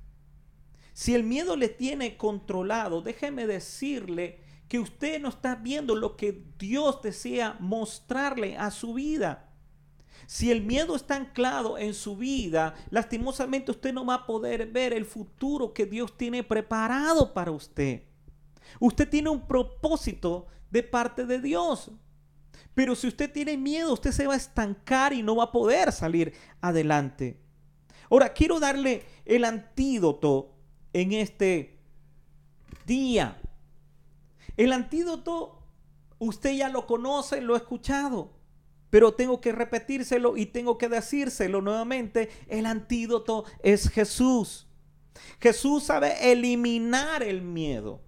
Si 0.92 1.14
el 1.14 1.24
miedo 1.24 1.56
le 1.56 1.68
tiene 1.68 2.18
controlado, 2.18 3.00
déjeme 3.00 3.46
decirle 3.46 4.40
que 4.68 4.78
usted 4.78 5.20
no 5.20 5.30
está 5.30 5.54
viendo 5.54 5.96
lo 5.96 6.16
que 6.16 6.44
Dios 6.58 7.00
desea 7.02 7.56
mostrarle 7.58 8.56
a 8.58 8.70
su 8.70 8.94
vida. 8.94 9.50
Si 10.30 10.52
el 10.52 10.62
miedo 10.62 10.94
está 10.94 11.16
anclado 11.16 11.76
en 11.76 11.92
su 11.92 12.16
vida, 12.16 12.76
lastimosamente 12.90 13.72
usted 13.72 13.92
no 13.92 14.06
va 14.06 14.14
a 14.14 14.26
poder 14.26 14.70
ver 14.70 14.92
el 14.92 15.04
futuro 15.04 15.72
que 15.72 15.87
Dios 15.87 16.16
tiene 16.16 16.44
preparado 16.44 17.34
para 17.34 17.50
usted. 17.50 18.04
Usted 18.78 19.08
tiene 19.08 19.28
un 19.28 19.44
propósito 19.49 20.46
de 20.70 20.84
parte 20.84 21.26
de 21.26 21.40
Dios. 21.40 21.90
Pero 22.75 22.94
si 22.94 23.08
usted 23.08 23.32
tiene 23.32 23.56
miedo, 23.56 23.92
usted 23.92 24.12
se 24.12 24.28
va 24.28 24.34
a 24.34 24.37
estancar 24.37 25.12
y 25.12 25.25
no 25.25 25.34
va 25.34 25.44
a 25.44 25.52
poder 25.52 25.90
salir 25.90 26.32
adelante. 26.60 27.40
Ahora, 28.08 28.32
quiero 28.32 28.60
darle 28.60 29.04
el 29.25 29.44
antídoto 29.44 30.54
en 30.92 31.10
este 31.10 31.80
día. 32.87 33.37
El 34.56 34.72
antídoto, 34.72 35.64
usted 36.20 36.52
ya 36.52 36.68
lo 36.68 36.87
conoce, 36.87 37.40
lo 37.40 37.54
ha 37.54 37.58
escuchado. 37.58 38.39
Pero 38.90 39.14
tengo 39.14 39.40
que 39.40 39.52
repetírselo 39.52 40.37
y 40.37 40.47
tengo 40.47 40.76
que 40.76 40.88
decírselo 40.88 41.62
nuevamente. 41.62 42.28
El 42.49 42.66
antídoto 42.66 43.44
es 43.62 43.88
Jesús. 43.88 44.66
Jesús 45.40 45.85
sabe 45.85 46.32
eliminar 46.32 47.23
el 47.23 47.40
miedo. 47.40 48.02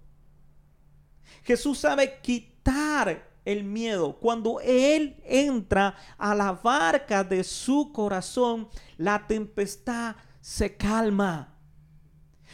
Jesús 1.45 1.79
sabe 1.79 2.21
quitar 2.21 3.31
el 3.45 3.65
miedo. 3.65 4.19
Cuando 4.19 4.61
Él 4.61 5.21
entra 5.25 5.97
a 6.19 6.35
la 6.35 6.53
barca 6.53 7.23
de 7.25 7.45
su 7.45 7.93
corazón, 7.93 8.69
la 8.97 9.27
tempestad 9.27 10.17
se 10.41 10.77
calma. 10.77 11.57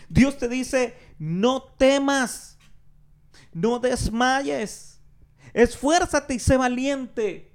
Dios 0.08 0.38
te 0.38 0.48
dice, 0.48 0.96
no 1.18 1.62
temas, 1.62 2.58
no 3.52 3.78
desmayes, 3.78 5.00
esfuérzate 5.52 6.34
y 6.34 6.38
sé 6.38 6.56
valiente 6.56 7.47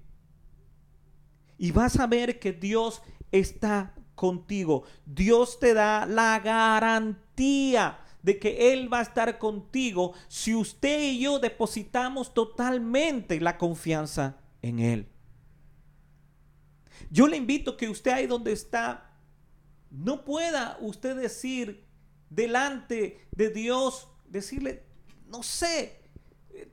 y 1.63 1.71
vas 1.71 1.97
a 1.97 2.07
ver 2.07 2.39
que 2.39 2.51
Dios 2.51 3.01
está 3.31 3.95
contigo. 4.15 4.83
Dios 5.05 5.61
te 5.61 5.73
da 5.73 6.05
la 6.05 6.37
garantía 6.39 8.01
de 8.21 8.37
que 8.37 8.73
Él 8.73 8.91
va 8.91 8.99
a 8.99 9.03
estar 9.03 9.39
contigo 9.39 10.13
si 10.27 10.53
usted 10.53 11.01
y 11.01 11.21
yo 11.21 11.39
depositamos 11.39 12.33
totalmente 12.33 13.39
la 13.39 13.57
confianza 13.57 14.41
en 14.61 14.79
Él. 14.79 15.07
Yo 17.09 17.27
le 17.27 17.37
invito 17.37 17.77
que 17.77 17.87
usted 17.87 18.11
ahí 18.11 18.27
donde 18.27 18.51
está, 18.51 19.13
no 19.89 20.25
pueda 20.25 20.77
usted 20.81 21.15
decir 21.15 21.85
delante 22.29 23.25
de 23.31 23.49
Dios, 23.51 24.09
decirle, 24.25 24.83
no 25.27 25.43
sé, 25.43 26.01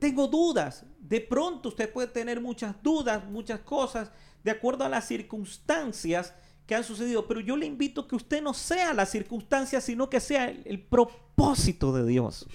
tengo 0.00 0.26
dudas. 0.26 0.84
De 0.98 1.20
pronto 1.20 1.68
usted 1.68 1.92
puede 1.92 2.08
tener 2.08 2.40
muchas 2.40 2.74
dudas, 2.82 3.24
muchas 3.24 3.60
cosas, 3.60 4.10
de 4.44 4.50
acuerdo 4.50 4.84
a 4.84 4.88
las 4.88 5.06
circunstancias 5.06 6.34
que 6.66 6.74
han 6.74 6.84
sucedido. 6.84 7.26
Pero 7.26 7.40
yo 7.40 7.56
le 7.56 7.66
invito 7.66 8.02
a 8.02 8.08
que 8.08 8.16
usted 8.16 8.42
no 8.42 8.54
sea 8.54 8.94
la 8.94 9.06
circunstancia, 9.06 9.80
sino 9.80 10.08
que 10.08 10.20
sea 10.20 10.50
el, 10.50 10.62
el 10.66 10.80
propósito 10.80 11.92
de 11.92 12.06
Dios. 12.06 12.46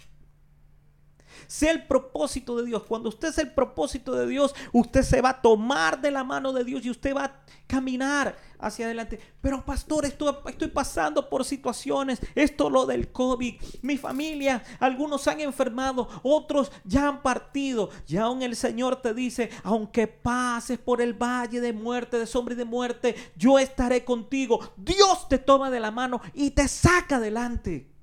Sea 1.47 1.71
el 1.71 1.85
propósito 1.87 2.57
de 2.57 2.65
Dios. 2.65 2.83
Cuando 2.83 3.09
usted 3.09 3.29
es 3.29 3.37
el 3.37 3.51
propósito 3.51 4.13
de 4.13 4.27
Dios, 4.27 4.53
usted 4.71 5.03
se 5.03 5.21
va 5.21 5.29
a 5.29 5.41
tomar 5.41 6.01
de 6.01 6.11
la 6.11 6.23
mano 6.23 6.53
de 6.53 6.63
Dios 6.63 6.85
y 6.85 6.89
usted 6.89 7.15
va 7.15 7.25
a 7.25 7.45
caminar 7.67 8.35
hacia 8.59 8.85
adelante. 8.85 9.19
Pero 9.41 9.63
pastor, 9.63 10.05
estoy, 10.05 10.69
pasando 10.69 11.29
por 11.29 11.45
situaciones. 11.45 12.19
Esto 12.33 12.69
lo 12.69 12.85
del 12.85 13.11
COVID. 13.11 13.55
Mi 13.81 13.97
familia, 13.97 14.63
algunos 14.79 15.27
han 15.27 15.39
enfermado, 15.41 16.07
otros 16.23 16.71
ya 16.83 17.07
han 17.07 17.21
partido. 17.21 17.89
Y 18.07 18.17
aún 18.17 18.41
el 18.41 18.55
Señor 18.55 19.01
te 19.01 19.13
dice, 19.13 19.49
aunque 19.63 20.07
pases 20.07 20.79
por 20.79 21.01
el 21.01 21.13
valle 21.13 21.61
de 21.61 21.73
muerte, 21.73 22.17
de 22.17 22.25
sombra 22.25 22.53
y 22.53 22.57
de 22.57 22.65
muerte, 22.65 23.15
yo 23.35 23.59
estaré 23.59 24.03
contigo. 24.03 24.73
Dios 24.77 25.27
te 25.29 25.37
toma 25.37 25.69
de 25.69 25.79
la 25.79 25.91
mano 25.91 26.21
y 26.33 26.51
te 26.51 26.67
saca 26.67 27.17
adelante. 27.17 27.94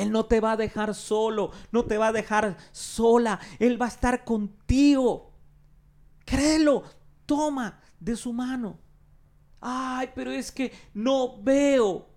Él 0.00 0.10
no 0.10 0.24
te 0.24 0.40
va 0.40 0.52
a 0.52 0.56
dejar 0.56 0.94
solo, 0.94 1.50
no 1.72 1.84
te 1.84 1.98
va 1.98 2.08
a 2.08 2.12
dejar 2.12 2.56
sola. 2.72 3.38
Él 3.58 3.80
va 3.80 3.86
a 3.86 3.90
estar 3.90 4.24
contigo. 4.24 5.32
Créelo, 6.24 6.84
toma 7.26 7.80
de 7.98 8.16
su 8.16 8.32
mano. 8.32 8.78
Ay, 9.60 10.10
pero 10.14 10.30
es 10.30 10.50
que 10.50 10.72
no 10.94 11.42
veo. 11.42 12.08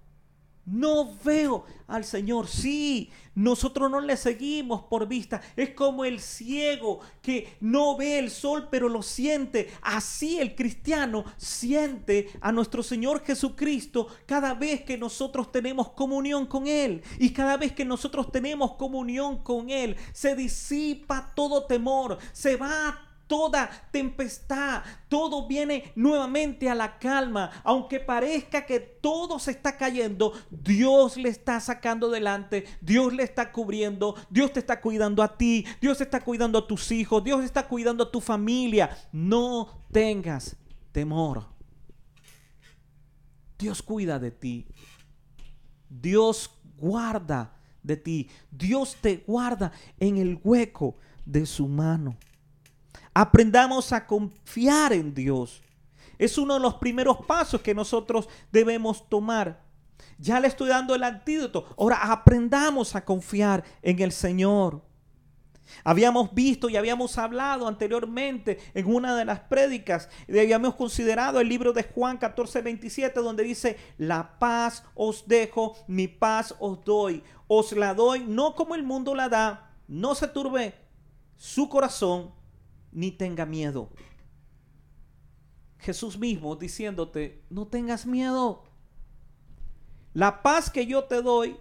No 0.65 1.13
veo 1.24 1.65
al 1.88 2.05
Señor. 2.05 2.48
Sí, 2.48 3.10
nosotros 3.36 3.91
no 3.91 4.00
le 4.00 4.15
seguimos 4.15 4.84
por 4.84 5.08
vista. 5.08 5.41
Es 5.58 5.72
como 5.72 6.05
el 6.05 6.22
ciego 6.22 7.01
que 7.22 7.58
no 7.60 7.98
ve 7.98 8.17
el 8.20 8.32
sol 8.32 8.70
pero 8.72 8.88
lo 8.88 9.01
siente. 9.01 9.70
Así 9.82 10.39
el 10.39 10.55
cristiano 10.55 11.25
siente 11.38 12.29
a 12.39 12.51
nuestro 12.51 12.82
Señor 12.82 13.24
Jesucristo 13.25 14.08
cada 14.25 14.53
vez 14.53 14.84
que 14.84 14.98
nosotros 14.98 15.51
tenemos 15.51 15.89
comunión 15.91 16.46
con 16.46 16.67
Él. 16.67 17.03
Y 17.20 17.32
cada 17.32 17.58
vez 17.58 17.74
que 17.74 17.84
nosotros 17.84 18.32
tenemos 18.32 18.75
comunión 18.75 19.43
con 19.43 19.70
Él, 19.70 19.98
se 20.13 20.36
disipa 20.36 21.34
todo 21.36 21.65
temor. 21.65 22.17
Se 22.32 22.55
va 22.55 23.12
toda 23.27 23.70
tempestad, 23.92 24.84
todo 25.10 25.48
viene 25.48 25.92
nuevamente 25.96 26.70
a 26.70 26.75
la 26.75 26.98
calma. 27.00 27.51
Aunque 27.63 28.00
parezca 28.00 28.65
que 28.65 28.80
todo 28.80 29.39
se 29.39 29.51
está 29.51 29.77
cayendo, 29.77 30.34
Dios 30.50 31.18
le 31.18 31.30
está 31.30 31.60
sacando 31.60 32.10
delante, 32.10 32.65
Dios 32.82 33.13
le 33.13 33.24
está 33.24 33.51
cubriendo, 33.51 34.15
Dios 34.30 34.53
te 34.53 34.60
está 34.60 34.82
cuidando 34.82 35.24
a 35.24 35.38
ti, 35.38 35.65
Dios 35.82 36.00
está 36.01 36.22
cuidando 36.22 36.60
a 36.60 36.68
tus 36.68 36.92
hijos, 36.92 37.24
Dios 37.24 37.44
está 37.44 37.68
cuidando 37.68 38.03
a 38.03 38.12
tu 38.12 38.22
familia. 38.22 38.96
No 39.12 39.84
tengas 39.92 40.56
temor. 40.92 41.46
Dios 43.58 43.82
cuida 43.82 44.20
de 44.20 44.32
ti. 44.32 44.68
Dios 45.89 46.51
guarda 46.77 47.56
de 47.82 47.98
ti. 47.98 48.30
Dios 48.51 48.98
te 49.00 49.24
guarda 49.25 49.72
en 50.00 50.18
el 50.18 50.39
hueco 50.44 50.98
de 51.25 51.46
su 51.46 51.68
mano. 51.68 52.18
Aprendamos 53.13 53.93
a 53.93 54.08
confiar 54.08 54.93
en 54.93 55.13
Dios. 55.13 55.62
Es 56.17 56.38
uno 56.38 56.55
de 56.55 56.60
los 56.60 56.75
primeros 56.75 57.17
pasos 57.25 57.62
que 57.62 57.75
nosotros 57.75 58.27
debemos 58.51 59.08
tomar. 59.08 59.62
Ya 60.17 60.39
le 60.39 60.48
estoy 60.48 60.70
dando 60.70 60.96
el 60.96 61.03
antídoto. 61.03 61.65
Ahora 61.77 61.98
aprendamos 61.98 62.96
a 62.96 63.05
confiar 63.05 63.63
en 63.82 64.00
el 64.01 64.12
Señor. 64.12 64.82
Habíamos 65.84 66.34
visto 66.34 66.70
y 66.70 66.77
habíamos 66.77 67.17
hablado 67.17 67.67
anteriormente 67.67 68.60
en 68.74 68.93
una 68.93 69.15
de 69.15 69.25
las 69.25 69.39
prédicas, 69.39 70.10
y 70.27 70.38
habíamos 70.38 70.75
considerado 70.75 71.39
el 71.39 71.50
libro 71.50 71.74
de 71.74 71.84
Juan 71.84 72.17
14, 72.17 72.62
27, 72.62 73.20
donde 73.22 73.43
dice, 73.43 73.77
la 73.98 74.37
paz 74.40 74.83
os 74.94 75.27
dejo, 75.27 75.75
mi 75.87 76.07
paz 76.07 76.53
os 76.59 76.83
doy. 76.83 77.24
Os 77.48 77.72
la 77.72 77.94
doy 77.94 78.25
no 78.27 78.55
como 78.55 78.75
el 78.75 78.83
mundo 78.83 79.16
la 79.16 79.29
da, 79.29 79.72
no 79.87 80.16
se 80.16 80.27
turbe 80.27 80.75
su 81.37 81.70
corazón 81.70 82.31
ni 82.94 83.12
tenga 83.12 83.46
miedo. 83.46 83.90
Jesús 85.79 86.18
mismo 86.18 86.56
diciéndote, 86.56 87.44
no 87.50 87.68
tengas 87.68 88.06
miedo. 88.06 88.64
La 90.14 90.42
paz 90.42 90.70
que 90.70 90.86
yo 90.86 91.03
te 91.06 91.22
doy 91.22 91.58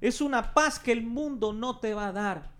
es 0.00 0.20
una 0.20 0.52
paz 0.52 0.78
que 0.78 0.92
el 0.92 1.02
mundo 1.02 1.52
no 1.52 1.78
te 1.78 1.94
va 1.94 2.08
a 2.08 2.12
dar. 2.12 2.52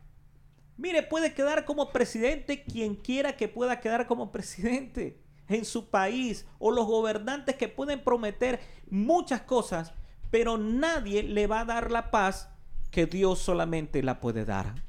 Mire, 0.77 1.03
puede 1.03 1.35
quedar 1.35 1.65
como 1.65 1.91
presidente 1.91 2.65
quien 2.65 2.95
quiera 2.95 3.37
que 3.37 3.49
pueda 3.49 3.81
quedar 3.81 4.07
como 4.07 4.33
presidente 4.33 5.23
en 5.49 5.65
su 5.65 5.91
país 5.91 6.47
o 6.59 6.71
los 6.71 6.87
gobernantes 6.87 7.57
que 7.57 7.69
pueden 7.69 8.03
prometer 8.03 8.61
muchas 8.91 9.43
cosas, 9.43 9.93
pero 10.31 10.59
nadie 10.59 11.23
le 11.23 11.47
va 11.47 11.61
a 11.61 11.65
dar 11.65 11.91
la 11.91 12.11
paz 12.11 12.49
que 12.91 13.07
Dios 13.07 13.39
solamente 13.39 14.03
la 14.03 14.21
puede 14.21 14.45
dar. 14.45 14.83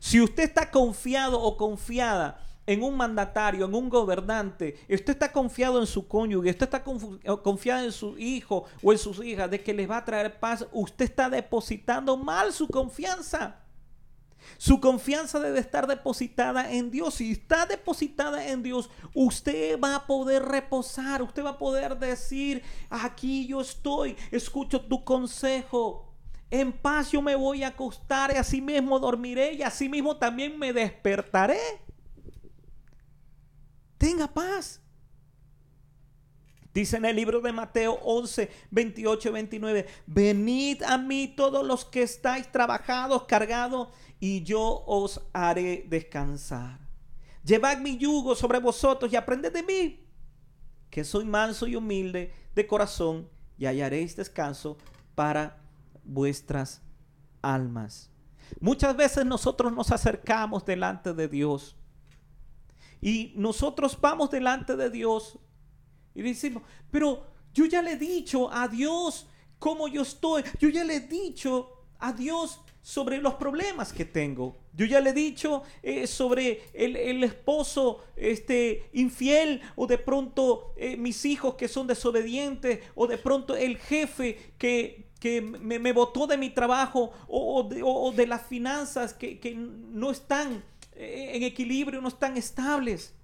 Si 0.00 0.20
usted 0.20 0.44
está 0.44 0.70
confiado 0.70 1.40
o 1.40 1.56
confiada 1.56 2.40
en 2.66 2.82
un 2.82 2.96
mandatario, 2.96 3.66
en 3.66 3.74
un 3.74 3.88
gobernante, 3.88 4.76
usted 4.88 5.12
está 5.12 5.32
confiado 5.32 5.80
en 5.80 5.86
su 5.86 6.08
cónyuge, 6.08 6.50
usted 6.50 6.64
está 6.64 6.82
confiado 6.82 7.84
en 7.84 7.92
su 7.92 8.18
hijo 8.18 8.64
o 8.82 8.92
en 8.92 8.98
sus 8.98 9.24
hijas 9.24 9.50
de 9.50 9.62
que 9.62 9.74
les 9.74 9.90
va 9.90 9.98
a 9.98 10.04
traer 10.04 10.38
paz, 10.38 10.66
usted 10.72 11.04
está 11.04 11.28
depositando 11.28 12.16
mal 12.16 12.52
su 12.52 12.68
confianza. 12.68 13.60
Su 14.58 14.80
confianza 14.80 15.40
debe 15.40 15.58
estar 15.58 15.86
depositada 15.86 16.72
en 16.72 16.90
Dios. 16.90 17.14
Si 17.14 17.32
está 17.32 17.66
depositada 17.66 18.46
en 18.46 18.62
Dios, 18.62 18.90
usted 19.14 19.78
va 19.80 19.96
a 19.96 20.06
poder 20.06 20.44
reposar. 20.44 21.22
Usted 21.22 21.44
va 21.44 21.50
a 21.50 21.58
poder 21.58 21.98
decir, 21.98 22.62
aquí 22.90 23.46
yo 23.46 23.60
estoy, 23.60 24.16
escucho 24.30 24.80
tu 24.82 25.04
consejo. 25.04 26.03
En 26.54 26.70
paz 26.70 27.10
yo 27.10 27.20
me 27.20 27.34
voy 27.34 27.64
a 27.64 27.68
acostar 27.68 28.30
y 28.32 28.36
así 28.36 28.60
mismo 28.60 29.00
dormiré 29.00 29.54
y 29.54 29.62
así 29.62 29.88
mismo 29.88 30.16
también 30.18 30.56
me 30.56 30.72
despertaré. 30.72 31.58
Tenga 33.98 34.32
paz. 34.32 34.80
Dice 36.72 36.96
en 36.96 37.06
el 37.06 37.16
libro 37.16 37.40
de 37.40 37.50
Mateo 37.50 37.94
11, 38.04 38.48
28 38.70 39.32
29, 39.32 39.86
venid 40.06 40.84
a 40.84 40.96
mí 40.96 41.26
todos 41.36 41.66
los 41.66 41.84
que 41.84 42.02
estáis 42.02 42.52
trabajados, 42.52 43.24
cargados, 43.24 43.88
y 44.20 44.44
yo 44.44 44.84
os 44.86 45.22
haré 45.32 45.84
descansar. 45.88 46.78
Llevad 47.42 47.78
mi 47.78 47.98
yugo 47.98 48.36
sobre 48.36 48.60
vosotros 48.60 49.12
y 49.12 49.16
aprended 49.16 49.52
de 49.52 49.64
mí, 49.64 50.06
que 50.88 51.02
soy 51.02 51.24
manso 51.24 51.66
y 51.66 51.74
humilde 51.74 52.32
de 52.54 52.64
corazón, 52.64 53.28
y 53.58 53.66
hallaréis 53.66 54.14
descanso 54.14 54.78
para 55.16 55.63
vuestras 56.04 56.82
almas. 57.42 58.10
Muchas 58.60 58.96
veces 58.96 59.24
nosotros 59.24 59.72
nos 59.72 59.90
acercamos 59.90 60.64
delante 60.64 61.12
de 61.14 61.28
Dios 61.28 61.76
y 63.00 63.32
nosotros 63.36 63.98
vamos 64.00 64.30
delante 64.30 64.76
de 64.76 64.90
Dios 64.90 65.38
y 66.14 66.22
decimos, 66.22 66.62
pero 66.90 67.26
yo 67.52 67.66
ya 67.66 67.82
le 67.82 67.92
he 67.92 67.96
dicho 67.96 68.50
a 68.52 68.68
Dios 68.68 69.26
cómo 69.58 69.88
yo 69.88 70.02
estoy, 70.02 70.42
yo 70.58 70.68
ya 70.68 70.84
le 70.84 70.96
he 70.96 71.00
dicho 71.00 71.70
a 71.98 72.12
Dios 72.12 72.60
sobre 72.82 73.18
los 73.18 73.34
problemas 73.34 73.92
que 73.92 74.04
tengo. 74.04 74.58
Yo 74.74 74.84
ya 74.84 75.00
le 75.00 75.10
he 75.10 75.14
dicho 75.14 75.62
eh, 75.82 76.06
sobre 76.06 76.64
el, 76.74 77.24
esposo 77.24 78.04
este, 78.14 78.90
infiel 78.92 79.62
o 79.74 79.86
de 79.86 79.96
pronto 79.96 80.74
eh, 80.76 80.96
mis 80.96 81.24
hijos 81.24 81.54
que 81.54 81.66
son 81.66 81.86
desobedientes 81.86 82.80
o 82.94 83.06
de 83.06 83.16
pronto 83.16 83.56
el 83.56 83.78
jefe 83.78 84.52
que 84.58 85.03
que 85.24 85.40
me, 85.40 85.92
botó 85.94 86.26
de 86.26 86.36
mi 86.36 86.50
trabajo 86.50 87.10
o, 87.28 88.12
de, 88.14 88.26
las 88.26 88.42
finanzas 88.42 89.14
que, 89.14 89.40
que 89.40 89.54
no 89.54 90.10
están 90.10 90.62
eh, 90.92 91.30
en 91.32 91.44
equilibrio, 91.44 92.02
no 92.02 92.08
están 92.08 92.36
estables. 92.36 93.14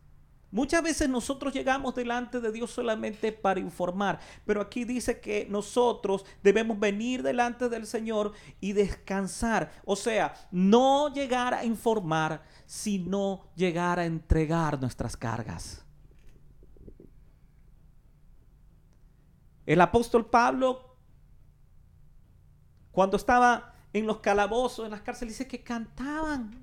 Muchas 0.51 0.83
veces 0.83 1.11
nosotros 1.11 1.53
llegamos 1.53 1.95
delante 1.95 2.41
de 2.41 2.53
Dios 2.53 2.71
solamente 2.71 3.33
para 3.33 3.61
informar, 3.61 4.19
pero 4.47 4.63
aquí 4.63 4.87
dice 4.87 5.21
que 5.21 5.47
nosotros 5.51 6.25
debemos 6.43 6.81
venir 6.81 7.23
delante 7.23 7.69
del 7.69 7.87
Señor 7.87 8.33
y 8.63 8.73
descansar. 8.73 9.71
O 9.85 9.95
sea, 9.95 10.33
no 10.51 11.13
llegar 11.13 11.53
a 11.53 11.67
informar, 11.67 12.43
sino 12.65 13.43
llegar 13.57 13.99
a 13.99 14.07
entregar 14.07 14.81
nuestras 14.81 15.19
cargas. 15.19 15.85
El 19.67 19.83
apóstol 19.83 20.25
Pablo 20.31 20.90
cuando 23.01 23.17
estaba 23.17 23.73
en 23.95 24.07
los 24.07 24.19
calabozos, 24.19 24.85
en 24.85 24.91
las 24.91 25.01
cárceles, 25.01 25.39
dice 25.39 25.49
que 25.49 25.63
cantaban. 25.63 26.55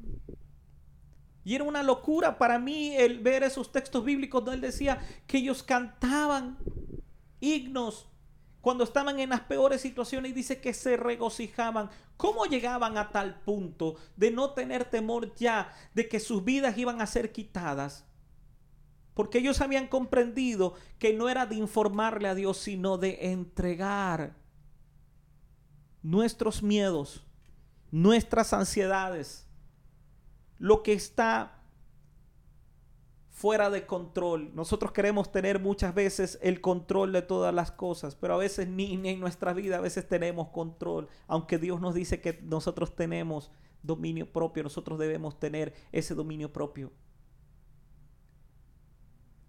Y 1.43 1.55
era 1.55 1.63
una 1.63 1.81
locura 1.81 2.37
para 2.37 2.59
mí 2.59 2.95
el 2.95 3.21
ver 3.21 3.41
esos 3.41 3.71
textos 3.71 4.05
bíblicos 4.05 4.45
donde 4.45 4.57
él 4.57 4.61
decía 4.61 4.99
que 5.25 5.39
ellos 5.39 5.63
cantaban 5.63 6.59
himnos, 7.39 8.07
cuando 8.61 8.83
estaban 8.83 9.19
en 9.19 9.31
las 9.31 9.39
peores 9.41 9.81
situaciones 9.81 10.29
y 10.29 10.35
dice 10.35 10.61
que 10.61 10.75
se 10.75 10.95
regocijaban. 10.95 11.89
¿Cómo 12.17 12.45
llegaban 12.45 12.99
a 12.99 13.09
tal 13.09 13.39
punto 13.39 13.95
de 14.15 14.29
no 14.29 14.51
tener 14.51 14.85
temor 14.85 15.33
ya 15.33 15.73
de 15.95 16.07
que 16.07 16.19
sus 16.19 16.45
vidas 16.45 16.77
iban 16.77 17.01
a 17.01 17.07
ser 17.07 17.31
quitadas? 17.31 18.05
Porque 19.15 19.39
ellos 19.39 19.59
habían 19.59 19.87
comprendido 19.87 20.75
que 20.99 21.13
no 21.13 21.29
era 21.29 21.47
de 21.47 21.55
informarle 21.55 22.27
a 22.27 22.35
Dios, 22.35 22.59
sino 22.59 22.99
de 22.99 23.31
entregar 23.31 24.35
nuestros 26.03 26.63
miedos, 26.63 27.25
nuestras 27.91 28.53
ansiedades, 28.53 29.47
lo 30.59 30.83
que 30.83 30.93
está 30.93 31.57
fuera 33.37 33.69
de 33.69 33.85
control. 33.85 34.49
Nosotros 34.55 34.91
queremos 34.91 35.31
tener 35.31 35.59
muchas 35.59 35.93
veces 35.93 36.39
el 36.41 36.59
control 36.59 37.11
de 37.11 37.21
todas 37.21 37.53
las 37.53 37.71
cosas, 37.71 38.15
pero 38.15 38.33
a 38.33 38.37
veces 38.37 38.67
ni, 38.67 38.93
en 39.07 39.19
nuestra 39.19 39.53
vida 39.53 39.77
a 39.77 39.81
veces 39.81 40.07
tenemos 40.07 40.49
control, 40.49 41.07
aunque 41.27 41.59
Dios 41.59 41.79
nos 41.79 41.93
dice 41.93 42.19
que 42.19 42.39
nosotros 42.41 42.95
tenemos 42.95 43.51
dominio 43.83 44.31
propio, 44.31 44.63
nosotros 44.63 44.97
debemos 44.97 45.39
tener 45.39 45.75
ese 45.91 46.15
dominio 46.15 46.51
propio. 46.51 46.91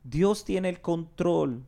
Dios 0.05 0.45
tiene 0.45 0.69
el 0.69 0.83
control 0.83 1.65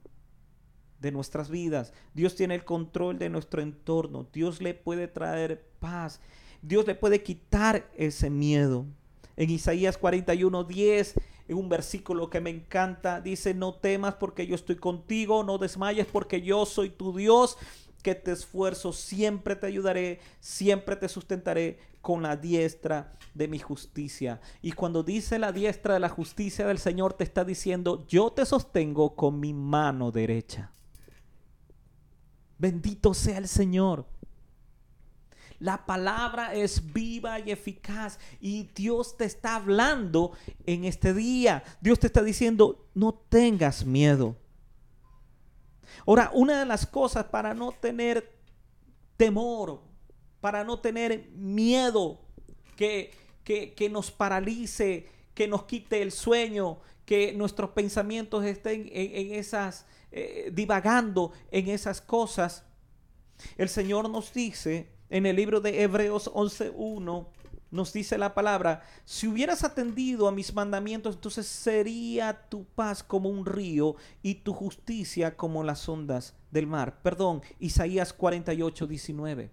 de 1.00 1.12
nuestras 1.12 1.50
vidas. 1.50 1.92
Dios 2.14 2.36
tiene 2.36 2.54
el 2.54 2.64
control 2.64 3.18
de 3.18 3.28
nuestro 3.28 3.62
entorno. 3.62 4.28
Dios 4.32 4.60
le 4.60 4.74
puede 4.74 5.08
traer 5.08 5.66
paz. 5.80 6.20
Dios 6.62 6.86
le 6.86 6.94
puede 6.94 7.22
quitar 7.22 7.90
ese 7.96 8.30
miedo. 8.30 8.86
En 9.36 9.50
Isaías 9.50 9.96
41, 9.98 10.64
10 10.64 11.14
un 11.54 11.68
versículo 11.68 12.30
que 12.30 12.40
me 12.40 12.50
encanta. 12.50 13.20
Dice, 13.20 13.54
no 13.54 13.74
temas 13.74 14.14
porque 14.14 14.46
yo 14.46 14.54
estoy 14.54 14.76
contigo, 14.76 15.44
no 15.44 15.58
desmayes 15.58 16.06
porque 16.06 16.42
yo 16.42 16.66
soy 16.66 16.90
tu 16.90 17.16
Dios, 17.16 17.56
que 18.02 18.14
te 18.14 18.32
esfuerzo, 18.32 18.92
siempre 18.92 19.56
te 19.56 19.66
ayudaré, 19.66 20.20
siempre 20.40 20.96
te 20.96 21.08
sustentaré 21.08 21.78
con 22.00 22.22
la 22.22 22.36
diestra 22.36 23.12
de 23.34 23.46
mi 23.46 23.58
justicia. 23.58 24.40
Y 24.62 24.72
cuando 24.72 25.02
dice 25.02 25.38
la 25.38 25.52
diestra 25.52 25.94
de 25.94 26.00
la 26.00 26.08
justicia 26.08 26.66
del 26.66 26.78
Señor, 26.78 27.12
te 27.12 27.24
está 27.24 27.44
diciendo, 27.44 28.06
yo 28.08 28.30
te 28.30 28.46
sostengo 28.46 29.14
con 29.14 29.38
mi 29.38 29.52
mano 29.52 30.10
derecha. 30.10 30.72
Bendito 32.60 33.14
sea 33.14 33.38
el 33.38 33.48
Señor. 33.48 34.04
La 35.58 35.86
palabra 35.86 36.54
es 36.54 36.92
viva 36.92 37.40
y 37.40 37.50
eficaz 37.50 38.18
y 38.38 38.64
Dios 38.74 39.16
te 39.16 39.24
está 39.24 39.56
hablando 39.56 40.32
en 40.66 40.84
este 40.84 41.14
día. 41.14 41.64
Dios 41.80 41.98
te 41.98 42.06
está 42.08 42.22
diciendo, 42.22 42.86
no 42.94 43.14
tengas 43.14 43.86
miedo. 43.86 44.36
Ahora, 46.06 46.30
una 46.34 46.60
de 46.60 46.66
las 46.66 46.86
cosas 46.86 47.24
para 47.24 47.54
no 47.54 47.72
tener 47.72 48.30
temor, 49.16 49.80
para 50.42 50.62
no 50.62 50.80
tener 50.80 51.30
miedo 51.30 52.20
que, 52.76 53.10
que, 53.44 53.88
nos 53.90 54.10
paralice, 54.10 55.08
que 55.34 55.48
nos 55.48 55.64
quite 55.64 56.02
el 56.02 56.12
sueño, 56.12 56.78
que 57.04 57.32
nuestros 57.32 57.70
pensamientos 57.70 58.44
estén 58.44 58.88
en, 58.92 59.34
esas, 59.34 59.86
eh, 60.12 60.50
divagando 60.52 61.32
en 61.50 61.68
esas 61.68 62.00
cosas, 62.00 62.64
el 63.56 63.68
Señor 63.68 64.08
nos 64.08 64.32
dice 64.32 64.90
en 65.08 65.26
el 65.26 65.36
libro 65.36 65.60
de 65.60 65.82
Hebreos 65.82 66.30
11.1 66.32 67.26
nos 67.70 67.92
dice 67.92 68.18
la 68.18 68.34
palabra, 68.34 68.82
si 69.04 69.28
hubieras 69.28 69.62
atendido 69.62 70.26
a 70.26 70.32
mis 70.32 70.52
mandamientos, 70.52 71.14
entonces 71.14 71.46
sería 71.46 72.48
tu 72.48 72.64
paz 72.64 73.02
como 73.02 73.28
un 73.28 73.46
río 73.46 73.94
y 74.22 74.36
tu 74.36 74.52
justicia 74.52 75.36
como 75.36 75.62
las 75.62 75.88
ondas 75.88 76.34
del 76.50 76.66
mar. 76.66 77.00
Perdón, 77.02 77.42
Isaías 77.60 78.12
48, 78.12 78.86
19. 78.86 79.50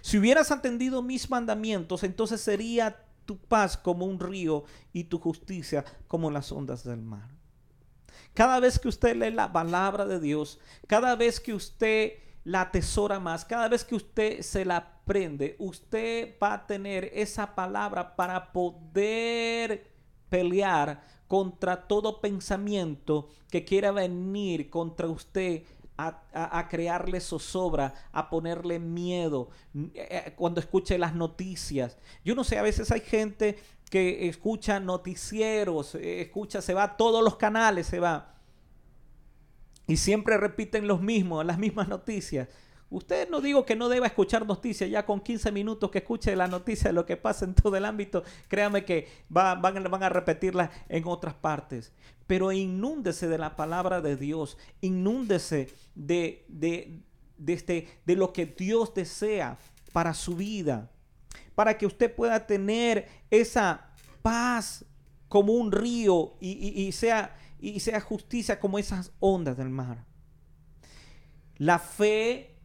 Si 0.00 0.18
hubieras 0.18 0.52
atendido 0.52 1.02
mis 1.02 1.28
mandamientos, 1.28 2.04
entonces 2.04 2.40
sería 2.40 3.04
tu 3.26 3.38
paz 3.38 3.76
como 3.76 4.06
un 4.06 4.20
río 4.20 4.64
y 4.92 5.04
tu 5.04 5.18
justicia 5.18 5.84
como 6.06 6.30
las 6.30 6.52
ondas 6.52 6.84
del 6.84 7.02
mar. 7.02 7.41
Cada 8.34 8.60
vez 8.60 8.78
que 8.78 8.88
usted 8.88 9.16
lee 9.16 9.30
la 9.30 9.52
palabra 9.52 10.06
de 10.06 10.20
Dios, 10.20 10.58
cada 10.86 11.16
vez 11.16 11.40
que 11.40 11.54
usted 11.54 12.12
la 12.44 12.62
atesora 12.62 13.20
más. 13.20 13.44
Cada 13.44 13.68
vez 13.68 13.84
que 13.84 13.94
usted 13.94 14.42
se 14.42 14.64
la 14.64 14.76
aprende, 14.78 15.56
usted 15.58 16.36
va 16.42 16.54
a 16.54 16.66
tener 16.66 17.10
esa 17.14 17.54
palabra 17.54 18.16
para 18.16 18.52
poder 18.52 19.90
pelear 20.28 21.02
contra 21.28 21.86
todo 21.86 22.20
pensamiento 22.20 23.28
que 23.50 23.64
quiera 23.64 23.92
venir 23.92 24.70
contra 24.70 25.08
usted 25.08 25.62
a, 25.96 26.66
crearle 26.68 27.20
zozobra, 27.20 27.94
a 28.10 28.28
ponerle 28.28 28.80
miedo. 28.80 29.50
Eh, 29.94 30.08
eh, 30.10 30.32
cuando 30.34 30.58
escuche 30.58 30.98
las 30.98 31.14
noticias. 31.14 31.96
Yo 32.24 32.34
no 32.34 32.42
sé, 32.42 32.58
a 32.58 32.62
veces 32.62 32.90
hay 32.90 33.00
gente 33.00 33.56
que 33.92 34.26
escucha 34.26 34.80
noticieros, 34.80 35.96
eh, 35.96 36.22
escucha, 36.22 36.62
se 36.62 36.72
va 36.72 36.84
a 36.84 36.96
todos 36.96 37.22
los 37.22 37.36
canales, 37.36 37.88
se 37.88 38.00
va 38.00 38.36
y 39.86 39.98
siempre 39.98 40.38
repiten 40.38 40.86
los 40.86 41.02
mismos, 41.02 41.44
las 41.44 41.58
mismas 41.58 41.88
noticias. 41.88 42.48
Usted 42.88 43.28
no 43.28 43.42
digo 43.42 43.66
que 43.66 43.76
no 43.76 43.90
deba 43.90 44.06
escuchar 44.06 44.46
noticias, 44.46 44.88
ya 44.88 45.04
con 45.04 45.20
15 45.20 45.52
minutos 45.52 45.90
que 45.90 45.98
escuche 45.98 46.34
la 46.34 46.46
noticia 46.48 46.88
de 46.88 46.94
lo 46.94 47.04
que 47.04 47.18
pasa 47.18 47.44
en 47.44 47.54
todo 47.54 47.76
el 47.76 47.84
ámbito, 47.84 48.24
créame 48.48 48.86
que 48.86 49.08
van, 49.28 49.60
van 49.60 50.02
a 50.02 50.08
repetirla 50.08 50.70
en 50.88 51.06
otras 51.06 51.34
partes. 51.34 51.92
Pero 52.26 52.50
inúndese 52.50 53.28
de 53.28 53.36
la 53.36 53.56
palabra 53.56 54.00
de 54.00 54.16
Dios, 54.16 54.56
inúndese 54.80 55.68
de, 55.94 56.46
de, 56.48 57.02
de, 57.36 57.52
este, 57.52 57.88
de 58.06 58.16
lo 58.16 58.32
que 58.32 58.46
Dios 58.46 58.94
desea 58.94 59.58
para 59.92 60.14
su 60.14 60.34
vida, 60.34 60.91
para 61.54 61.78
que 61.78 61.86
usted 61.86 62.14
pueda 62.14 62.46
tener 62.46 63.08
esa 63.30 63.90
paz 64.22 64.84
como 65.28 65.54
un 65.54 65.72
río 65.72 66.34
y, 66.40 66.90
sea 66.92 67.36
y 67.58 67.80
sea 67.80 68.00
justicia 68.00 68.58
como 68.58 68.78
esas 68.78 69.12
ondas 69.20 69.56
del 69.56 69.70
mar. 69.70 70.04
La 71.56 71.78
fe 71.78 72.56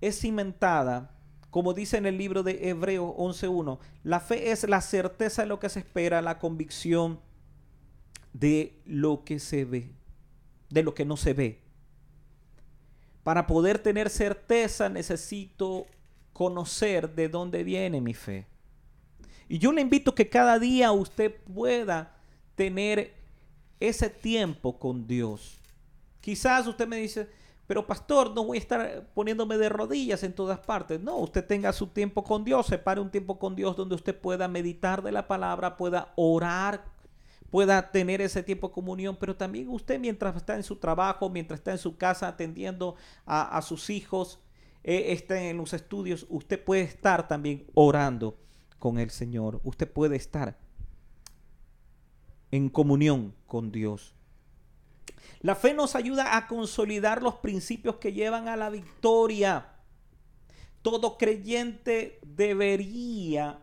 es 0.00 0.20
cimentada, 0.20 1.10
como 1.50 1.74
dice 1.74 1.96
en 1.96 2.06
el 2.06 2.16
libro 2.16 2.42
de 2.42 2.68
Hebreos 2.68 3.14
11.1, 3.16 3.78
la 4.04 4.20
fe 4.20 4.52
es 4.52 4.68
la 4.68 4.80
certeza 4.80 5.42
de 5.42 5.48
lo 5.48 5.58
que 5.58 5.68
se 5.68 5.80
espera, 5.80 6.22
la 6.22 6.38
convicción 6.38 7.20
de 8.32 8.80
lo 8.86 9.24
que 9.24 9.40
se 9.40 9.64
ve, 9.64 9.90
de 10.70 10.82
lo 10.82 10.94
que 10.94 11.04
no 11.04 11.16
se 11.16 11.32
ve. 11.32 11.62
Para 13.24 13.46
poder 13.46 13.80
tener 13.80 14.08
certeza 14.08 14.88
necesito 14.88 15.86
conocer 16.38 17.16
de 17.16 17.28
dónde 17.28 17.64
viene 17.64 18.00
mi 18.00 18.14
fe. 18.14 18.46
Y 19.48 19.58
yo 19.58 19.72
le 19.72 19.80
invito 19.80 20.14
que 20.14 20.28
cada 20.28 20.60
día 20.60 20.92
usted 20.92 21.34
pueda 21.52 22.14
tener 22.54 23.12
ese 23.80 24.08
tiempo 24.08 24.78
con 24.78 25.08
Dios. 25.08 25.58
Quizás 26.20 26.68
usted 26.68 26.86
me 26.86 26.98
dice, 26.98 27.28
pero 27.66 27.84
pastor, 27.84 28.36
no 28.36 28.44
voy 28.44 28.58
a 28.58 28.60
estar 28.60 29.08
poniéndome 29.14 29.58
de 29.58 29.68
rodillas 29.68 30.22
en 30.22 30.32
todas 30.32 30.60
partes. 30.60 31.00
No, 31.00 31.16
usted 31.16 31.44
tenga 31.44 31.72
su 31.72 31.88
tiempo 31.88 32.22
con 32.22 32.44
Dios, 32.44 32.68
separe 32.68 33.00
un 33.00 33.10
tiempo 33.10 33.40
con 33.40 33.56
Dios 33.56 33.74
donde 33.74 33.96
usted 33.96 34.16
pueda 34.16 34.46
meditar 34.46 35.02
de 35.02 35.10
la 35.10 35.26
palabra, 35.26 35.76
pueda 35.76 36.12
orar, 36.14 36.84
pueda 37.50 37.90
tener 37.90 38.20
ese 38.20 38.44
tiempo 38.44 38.68
de 38.68 38.74
comunión, 38.74 39.16
pero 39.18 39.34
también 39.34 39.68
usted 39.70 39.98
mientras 39.98 40.36
está 40.36 40.54
en 40.54 40.62
su 40.62 40.76
trabajo, 40.76 41.30
mientras 41.30 41.58
está 41.58 41.72
en 41.72 41.78
su 41.78 41.96
casa 41.96 42.28
atendiendo 42.28 42.94
a, 43.26 43.60
sus 43.60 43.90
hijos, 43.90 44.38
eh, 44.84 45.24
en 45.28 45.56
los 45.56 45.72
estudios, 45.72 46.26
usted 46.28 46.62
puede 46.62 46.82
estar 46.82 47.28
también 47.28 47.66
orando 47.74 48.38
con 48.78 48.98
el 48.98 49.10
Señor. 49.10 49.60
Usted 49.64 49.90
puede 49.90 50.16
estar 50.16 50.58
en 52.50 52.68
comunión 52.68 53.34
con 53.46 53.70
Dios. 53.70 54.14
La 55.40 55.54
fe 55.54 55.74
nos 55.74 55.94
ayuda 55.94 56.36
a 56.36 56.46
consolidar 56.46 57.22
los 57.22 57.34
principios 57.36 57.96
que 57.96 58.12
llevan 58.12 58.48
a 58.48 58.56
la 58.56 58.70
victoria. 58.70 59.68
Todo 60.82 61.18
creyente 61.18 62.18
debería 62.24 63.60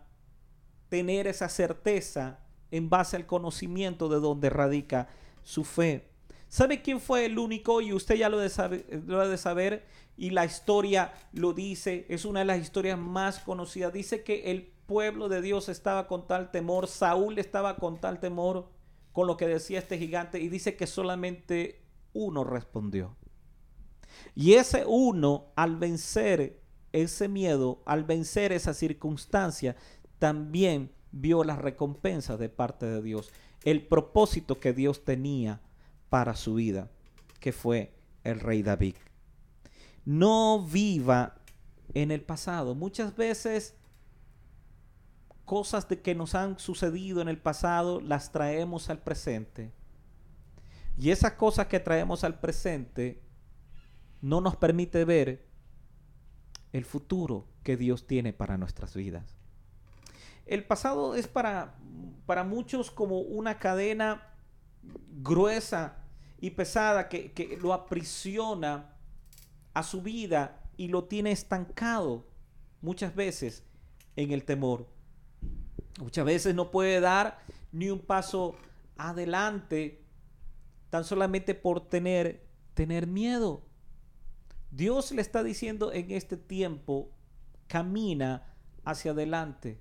tener 0.89 1.27
esa 1.27 1.49
certeza 1.49 2.39
en 2.71 2.89
base 2.89 3.15
al 3.15 3.25
conocimiento 3.25 4.09
de 4.09 4.19
donde 4.19 4.49
radica 4.49 5.09
su 5.43 5.63
fe. 5.63 6.09
¿Sabe 6.47 6.81
quién 6.81 7.01
fue 7.01 7.25
el 7.25 7.37
único? 7.37 7.81
Y 7.81 7.91
usted 7.91 8.15
ya 8.15 8.29
lo 8.29 8.37
debe 8.37 8.49
saber, 8.49 9.03
lo 9.05 9.27
de 9.27 9.37
saber 9.37 9.85
y 10.17 10.29
la 10.29 10.45
historia 10.45 11.13
lo 11.33 11.53
dice, 11.53 12.05
es 12.09 12.25
una 12.25 12.39
de 12.39 12.45
las 12.45 12.61
historias 12.61 12.97
más 12.97 13.39
conocidas. 13.39 13.91
Dice 13.91 14.23
que 14.23 14.51
el 14.51 14.71
pueblo 14.85 15.29
de 15.29 15.41
Dios 15.41 15.69
estaba 15.69 16.07
con 16.07 16.27
tal 16.27 16.51
temor, 16.51 16.87
Saúl 16.87 17.37
estaba 17.39 17.77
con 17.77 17.99
tal 17.99 18.19
temor 18.19 18.69
con 19.11 19.27
lo 19.27 19.37
que 19.37 19.47
decía 19.47 19.79
este 19.79 19.97
gigante 19.97 20.39
y 20.39 20.49
dice 20.49 20.75
que 20.75 20.87
solamente 20.87 21.81
uno 22.13 22.43
respondió. 22.43 23.15
Y 24.35 24.53
ese 24.53 24.85
uno, 24.85 25.47
al 25.55 25.77
vencer 25.77 26.61
ese 26.91 27.27
miedo, 27.27 27.81
al 27.85 28.03
vencer 28.03 28.51
esa 28.51 28.73
circunstancia, 28.73 29.75
también 30.19 30.91
vio 31.11 31.43
las 31.43 31.59
recompensas 31.59 32.39
de 32.39 32.49
parte 32.49 32.85
de 32.85 33.01
Dios, 33.01 33.31
el 33.63 33.85
propósito 33.87 34.59
que 34.59 34.73
Dios 34.73 35.03
tenía 35.03 35.61
para 36.09 36.35
su 36.35 36.55
vida, 36.55 36.89
que 37.39 37.51
fue 37.51 37.93
el 38.23 38.39
rey 38.39 38.63
David. 38.63 38.95
No 40.05 40.61
viva 40.61 41.35
en 41.93 42.11
el 42.11 42.21
pasado. 42.21 42.75
Muchas 42.75 43.15
veces 43.15 43.75
cosas 45.45 45.87
de 45.89 46.01
que 46.01 46.15
nos 46.15 46.35
han 46.35 46.59
sucedido 46.59 47.21
en 47.21 47.27
el 47.27 47.37
pasado 47.37 48.01
las 48.01 48.31
traemos 48.31 48.89
al 48.89 48.99
presente. 48.99 49.71
Y 50.97 51.09
esas 51.09 51.33
cosas 51.33 51.67
que 51.67 51.79
traemos 51.79 52.23
al 52.23 52.39
presente 52.39 53.21
no 54.21 54.41
nos 54.41 54.55
permite 54.55 55.05
ver 55.05 55.45
el 56.71 56.85
futuro 56.85 57.47
que 57.63 57.77
Dios 57.77 58.07
tiene 58.07 58.33
para 58.33 58.57
nuestras 58.57 58.95
vidas. 58.95 59.37
El 60.45 60.63
pasado 60.63 61.15
es 61.15 61.27
para, 61.27 61.75
para 62.25 62.43
muchos 62.43 62.91
como 62.91 63.19
una 63.19 63.59
cadena 63.59 64.33
gruesa 65.21 65.97
y 66.39 66.51
pesada 66.51 67.09
que, 67.09 67.31
que 67.31 67.57
lo 67.57 67.73
aprisiona 67.73 68.94
a 69.75 69.83
su 69.83 70.01
vida 70.01 70.63
y 70.77 70.87
lo 70.87 71.03
tiene 71.03 71.31
estancado 71.31 72.25
muchas 72.81 73.13
veces 73.13 73.63
en 74.15 74.31
el 74.31 74.43
temor. 74.43 74.87
Muchas 75.99 76.25
veces 76.25 76.55
no 76.55 76.71
puede 76.71 76.99
dar 76.99 77.39
ni 77.71 77.89
un 77.89 77.99
paso 77.99 78.55
adelante 78.97 80.01
tan 80.89 81.03
solamente 81.03 81.53
por 81.53 81.89
tener, 81.89 82.47
tener 82.73 83.05
miedo. 83.05 83.65
Dios 84.71 85.11
le 85.11 85.21
está 85.21 85.43
diciendo 85.43 85.91
en 85.91 86.09
este 86.11 86.37
tiempo, 86.37 87.11
camina 87.67 88.55
hacia 88.85 89.11
adelante. 89.11 89.77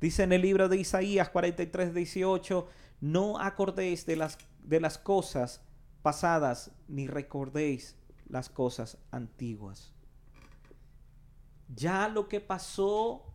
Dice 0.00 0.22
en 0.22 0.32
el 0.32 0.40
libro 0.40 0.70
de 0.70 0.78
Isaías 0.78 1.28
43, 1.28 1.92
18, 1.92 2.66
no 3.02 3.38
acordéis 3.38 4.06
de 4.06 4.16
las, 4.16 4.38
de 4.62 4.80
las 4.80 4.96
cosas 4.96 5.62
pasadas, 6.00 6.72
ni 6.88 7.06
recordéis 7.06 7.99
las 8.30 8.48
cosas 8.48 8.98
antiguas. 9.10 9.92
Ya 11.68 12.08
lo 12.08 12.28
que 12.28 12.40
pasó, 12.40 13.34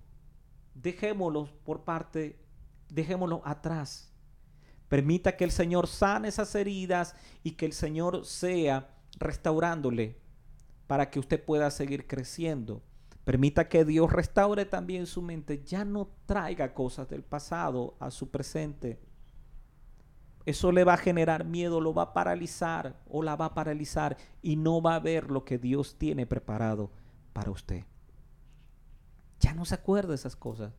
dejémoslo 0.74 1.50
por 1.64 1.84
parte, 1.84 2.40
dejémoslo 2.90 3.42
atrás. 3.46 4.12
Permita 4.90 5.36
que 5.36 5.44
el 5.44 5.52
Señor 5.52 5.88
sane 5.88 6.28
esas 6.28 6.54
heridas 6.56 7.16
y 7.44 7.52
que 7.52 7.66
el 7.66 7.74
Señor 7.74 8.26
sea 8.26 8.96
restaurándole 9.18 10.20
para 10.88 11.10
que 11.10 11.20
usted 11.20 11.44
pueda 11.44 11.72
seguir 11.72 12.08
creciendo. 12.08 12.84
Permita 13.24 13.68
que 13.68 13.86
Dios 13.86 14.12
restaure 14.12 14.66
también 14.66 15.08
su 15.08 15.22
mente. 15.22 15.64
Ya 15.64 15.84
no 15.84 16.10
traiga 16.28 16.74
cosas 16.74 17.10
del 17.10 17.24
pasado 17.24 17.96
a 18.00 18.12
su 18.12 18.30
presente. 18.30 19.00
Eso 20.46 20.72
le 20.72 20.84
va 20.84 20.94
a 20.94 20.98
generar 20.98 21.46
miedo, 21.46 21.82
lo 21.82 21.94
va 21.94 22.04
a 22.04 22.14
paralizar 22.14 23.02
o 23.10 23.24
la 23.24 23.36
va 23.36 23.46
a 23.46 23.54
paralizar 23.54 24.18
y 24.42 24.56
no 24.56 24.82
va 24.82 24.96
a 24.96 25.00
ver 25.00 25.32
lo 25.32 25.44
que 25.44 25.58
Dios 25.58 25.96
tiene 25.98 26.26
preparado 26.26 26.92
para 27.34 27.52
usted. 27.52 27.84
Ya 29.40 29.54
no 29.54 29.66
se 29.66 29.76
acuerda 29.76 30.10
de 30.10 30.16
esas 30.16 30.36
cosas. 30.36 30.74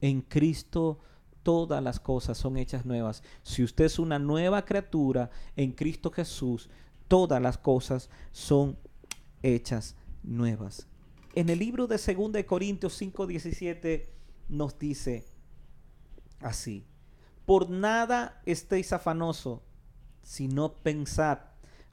En 0.00 0.22
Cristo 0.22 0.98
todas 1.42 1.82
las 1.82 2.00
cosas 2.00 2.38
son 2.38 2.56
hechas 2.56 2.86
nuevas. 2.86 3.22
Si 3.42 3.62
usted 3.62 3.84
es 3.84 3.98
una 3.98 4.18
nueva 4.18 4.64
criatura 4.64 5.30
en 5.56 5.72
Cristo 5.72 6.10
Jesús, 6.10 6.70
todas 7.08 7.40
las 7.42 7.58
cosas 7.58 8.08
son 8.32 8.78
hechas 9.42 9.96
nuevas. 10.22 10.86
En 11.34 11.48
el 11.48 11.58
libro 11.58 11.86
de 11.86 11.96
2 11.98 12.44
Corintios 12.44 13.00
5:17 13.00 14.08
nos 14.48 14.78
dice 14.78 15.26
así, 16.40 16.86
por 17.50 17.68
nada 17.68 18.40
estéis 18.46 18.92
afanoso, 18.92 19.60
sino 20.22 20.72
pensad 20.72 21.38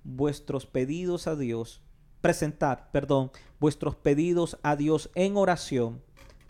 vuestros 0.03 0.67
pedidos 0.67 1.25
a 1.25 1.35
Dios, 1.35 1.81
presentad, 2.21 2.91
perdón, 2.91 3.31
vuestros 3.59 3.95
pedidos 3.95 4.59
a 4.61 4.75
Dios 4.75 5.09
en 5.15 5.35
oración, 5.35 6.03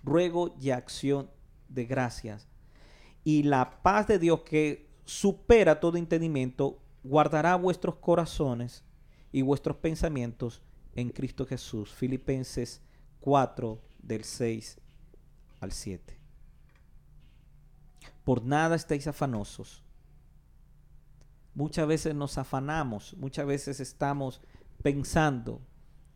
ruego 0.03 0.53
y 0.59 0.71
acción 0.71 1.31
de 1.69 1.85
gracias. 1.85 2.49
Y 3.23 3.43
la 3.43 3.81
paz 3.81 4.07
de 4.07 4.19
Dios 4.19 4.41
que 4.41 4.89
supera 5.05 5.79
todo 5.79 5.95
entendimiento, 5.95 6.77
guardará 7.05 7.55
vuestros 7.55 7.95
corazones 7.95 8.83
y 9.31 9.41
vuestros 9.41 9.77
pensamientos 9.77 10.61
en 10.95 11.11
Cristo 11.11 11.45
Jesús. 11.45 11.93
Filipenses 11.93 12.81
4 13.21 13.79
del 13.99 14.25
6 14.25 14.77
al 15.61 15.71
7. 15.71 16.16
Por 18.27 18.43
nada 18.43 18.75
estéis 18.75 19.07
afanosos. 19.07 19.85
Muchas 21.55 21.87
veces 21.87 22.13
nos 22.13 22.37
afanamos, 22.37 23.15
muchas 23.15 23.45
veces 23.45 23.79
estamos 23.79 24.41
pensando 24.83 25.61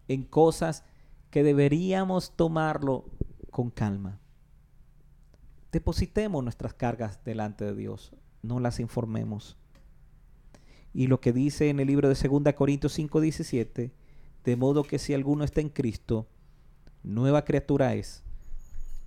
en 0.10 0.24
cosas 0.26 0.84
que 1.30 1.41
deberíamos 1.41 2.36
tomarlo 2.36 3.06
con 3.50 3.69
calma. 3.69 4.19
Depositemos 5.71 6.43
nuestras 6.43 6.74
cargas 6.74 7.24
delante 7.24 7.63
de 7.63 7.76
Dios, 7.76 8.13
no 8.41 8.60
las 8.60 8.82
informemos. 8.82 9.56
Y 10.93 11.08
lo 11.08 11.21
que 11.21 11.32
dice 11.32 11.69
en 11.69 11.80
el 11.80 11.88
libro 11.88 12.10
de 12.10 12.15
2 12.28 12.54
Corintios 12.56 12.91
5, 12.91 13.21
17, 13.21 13.93
de 14.43 14.56
modo 14.58 14.84
que 14.84 15.00
si 15.00 15.13
alguno 15.13 15.45
está 15.45 15.62
en 15.62 15.69
Cristo, 15.69 16.28
nueva 17.04 17.45
criatura 17.45 17.93
es. 17.93 18.26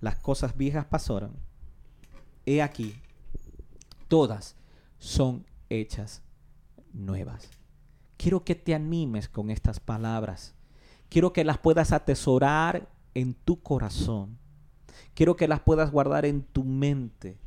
Las 0.01 0.17
cosas 0.17 0.57
viejas 0.57 0.85
pasaron. 0.85 1.54
He 2.45 2.61
aquí, 2.61 2.95
todas 4.07 4.55
son 4.99 5.45
hechas 5.69 6.21
nuevas. 6.93 7.49
Quiero 8.17 8.43
que 8.43 8.55
te 8.55 8.73
animes 8.73 9.27
con 9.27 9.49
estas 9.49 9.79
palabras. 9.79 10.53
Quiero 11.09 11.33
que 11.33 11.43
las 11.43 11.57
puedas 11.57 11.91
atesorar 11.91 12.87
en 13.13 13.33
tu 13.33 13.61
corazón. 13.61 14.37
Quiero 15.13 15.35
que 15.35 15.47
las 15.47 15.61
puedas 15.61 15.91
guardar 15.91 16.25
en 16.25 16.43
tu 16.43 16.63
mente 16.63 17.37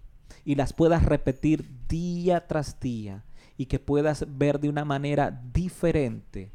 y 0.45 0.55
las 0.55 0.73
puedas 0.73 1.05
repetir 1.05 1.87
día 1.89 2.47
tras 2.47 2.81
día 2.81 3.25
y 3.57 3.67
que 3.67 3.79
puedas 3.79 4.25
ver 4.39 4.61
de 4.61 4.69
una 4.69 4.85
manera 4.85 5.43
diferente 5.53 6.51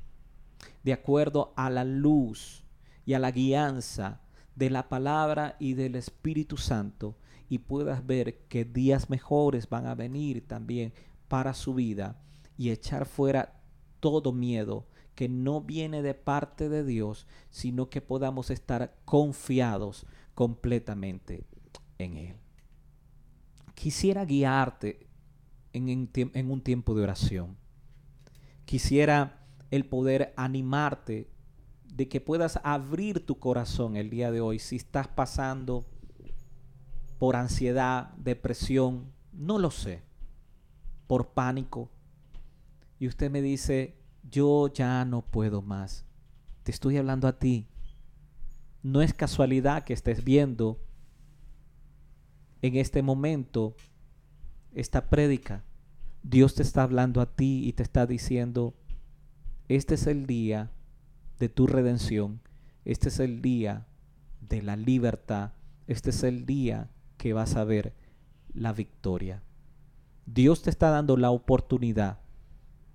de 0.83 0.93
acuerdo 0.93 1.53
a 1.55 1.69
la 1.69 1.83
luz 1.83 2.65
y 3.05 3.13
a 3.13 3.19
la 3.19 3.31
guianza 3.31 4.21
de 4.55 4.69
la 4.69 4.89
palabra 4.89 5.55
y 5.59 5.73
del 5.73 5.95
Espíritu 5.95 6.57
Santo 6.57 7.15
y 7.49 7.59
puedas 7.59 8.05
ver 8.05 8.39
que 8.47 8.65
días 8.65 9.09
mejores 9.09 9.69
van 9.69 9.85
a 9.85 9.95
venir 9.95 10.47
también 10.47 10.93
para 11.27 11.53
su 11.53 11.73
vida 11.73 12.21
y 12.57 12.69
echar 12.69 13.05
fuera 13.05 13.61
todo 13.99 14.33
miedo 14.33 14.87
que 15.15 15.29
no 15.29 15.61
viene 15.61 16.01
de 16.01 16.13
parte 16.13 16.69
de 16.69 16.83
Dios, 16.83 17.27
sino 17.49 17.89
que 17.89 18.01
podamos 18.01 18.49
estar 18.49 18.95
confiados 19.05 20.05
completamente 20.33 21.45
en 21.99 22.17
Él. 22.17 22.35
Quisiera 23.75 24.25
guiarte 24.25 25.07
en, 25.73 26.09
en 26.13 26.51
un 26.51 26.61
tiempo 26.61 26.95
de 26.95 27.03
oración. 27.03 27.57
Quisiera 28.65 29.45
el 29.71 29.85
poder 29.85 30.33
animarte 30.35 31.29
de 31.93 32.07
que 32.07 32.21
puedas 32.21 32.59
abrir 32.63 33.25
tu 33.25 33.39
corazón 33.39 33.97
el 33.97 34.09
día 34.09 34.31
de 34.31 34.41
hoy 34.41 34.59
si 34.59 34.77
estás 34.77 35.07
pasando 35.07 35.85
por 37.23 37.37
ansiedad, 37.37 38.09
depresión, 38.17 39.13
no 39.31 39.57
lo 39.57 39.71
sé, 39.71 40.03
por 41.07 41.29
pánico. 41.29 41.89
Y 42.99 43.07
usted 43.07 43.31
me 43.31 43.41
dice, 43.41 43.95
yo 44.29 44.67
ya 44.67 45.05
no 45.05 45.21
puedo 45.21 45.61
más. 45.61 46.03
Te 46.63 46.71
estoy 46.71 46.97
hablando 46.97 47.29
a 47.29 47.39
ti. 47.39 47.69
No 48.81 49.01
es 49.01 49.13
casualidad 49.13 49.85
que 49.85 49.93
estés 49.93 50.25
viendo 50.25 50.81
en 52.61 52.75
este 52.75 53.01
momento 53.01 53.77
esta 54.73 55.09
prédica. 55.09 55.63
Dios 56.23 56.55
te 56.55 56.61
está 56.61 56.83
hablando 56.83 57.21
a 57.21 57.33
ti 57.33 57.65
y 57.65 57.71
te 57.71 57.83
está 57.83 58.05
diciendo, 58.05 58.75
este 59.69 59.93
es 59.95 60.07
el 60.07 60.25
día 60.25 60.71
de 61.39 61.47
tu 61.47 61.67
redención. 61.67 62.41
Este 62.83 63.07
es 63.07 63.21
el 63.21 63.41
día 63.41 63.87
de 64.41 64.61
la 64.61 64.75
libertad. 64.75 65.53
Este 65.87 66.09
es 66.09 66.23
el 66.23 66.45
día 66.45 66.89
que 67.23 67.31
vas 67.31 67.55
a 67.55 67.63
ver 67.63 67.93
la 68.53 68.73
victoria. 68.73 69.41
Dios 70.25 70.61
te 70.61 70.69
está 70.69 70.89
dando 70.89 71.15
la 71.15 71.31
oportunidad 71.31 72.19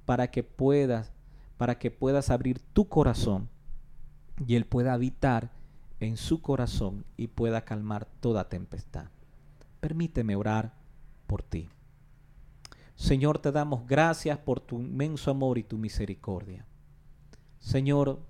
para 0.05 0.31
que 0.31 0.43
puedas 0.43 1.15
para 1.57 1.79
que 1.79 1.91
puedas 1.91 2.29
abrir 2.29 2.61
tu 2.61 2.91
corazón 2.91 3.49
y 4.47 4.57
él 4.57 4.67
pueda 4.67 4.93
habitar 4.93 5.51
en 5.99 6.19
su 6.19 6.43
corazón 6.43 7.07
y 7.17 7.29
pueda 7.29 7.65
calmar 7.65 8.05
toda 8.21 8.51
tempestad. 8.51 9.07
Permíteme 9.81 10.37
orar 10.37 10.75
por 11.27 11.43
ti. 11.43 11.71
Señor, 12.97 13.39
te 13.39 13.51
damos 13.51 13.87
gracias 13.87 14.37
por 14.37 14.61
tu 14.61 14.79
inmenso 14.79 15.31
amor 15.31 15.57
y 15.57 15.63
tu 15.63 15.79
misericordia. 15.79 16.67
Señor, 17.61 18.21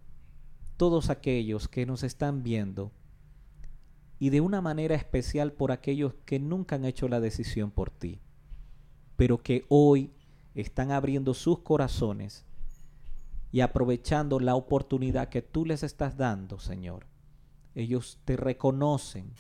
todos 0.76 1.10
aquellos 1.10 1.66
que 1.66 1.86
nos 1.86 2.04
están 2.04 2.44
viendo 2.44 2.92
y 4.18 4.30
de 4.30 4.40
una 4.40 4.60
manera 4.60 4.94
especial 4.94 5.52
por 5.52 5.72
aquellos 5.72 6.14
que 6.24 6.38
nunca 6.38 6.76
han 6.76 6.84
hecho 6.84 7.08
la 7.08 7.20
decisión 7.20 7.70
por 7.70 7.90
ti, 7.90 8.20
pero 9.16 9.42
que 9.42 9.64
hoy 9.68 10.12
están 10.54 10.90
abriendo 10.90 11.34
sus 11.34 11.60
corazones 11.60 12.44
y 13.52 13.60
aprovechando 13.60 14.40
la 14.40 14.54
oportunidad 14.54 15.28
que 15.28 15.42
tú 15.42 15.64
les 15.64 15.82
estás 15.82 16.16
dando, 16.16 16.58
Señor. 16.58 17.06
Ellos 17.74 18.18
te 18.24 18.36
reconocen 18.36 19.32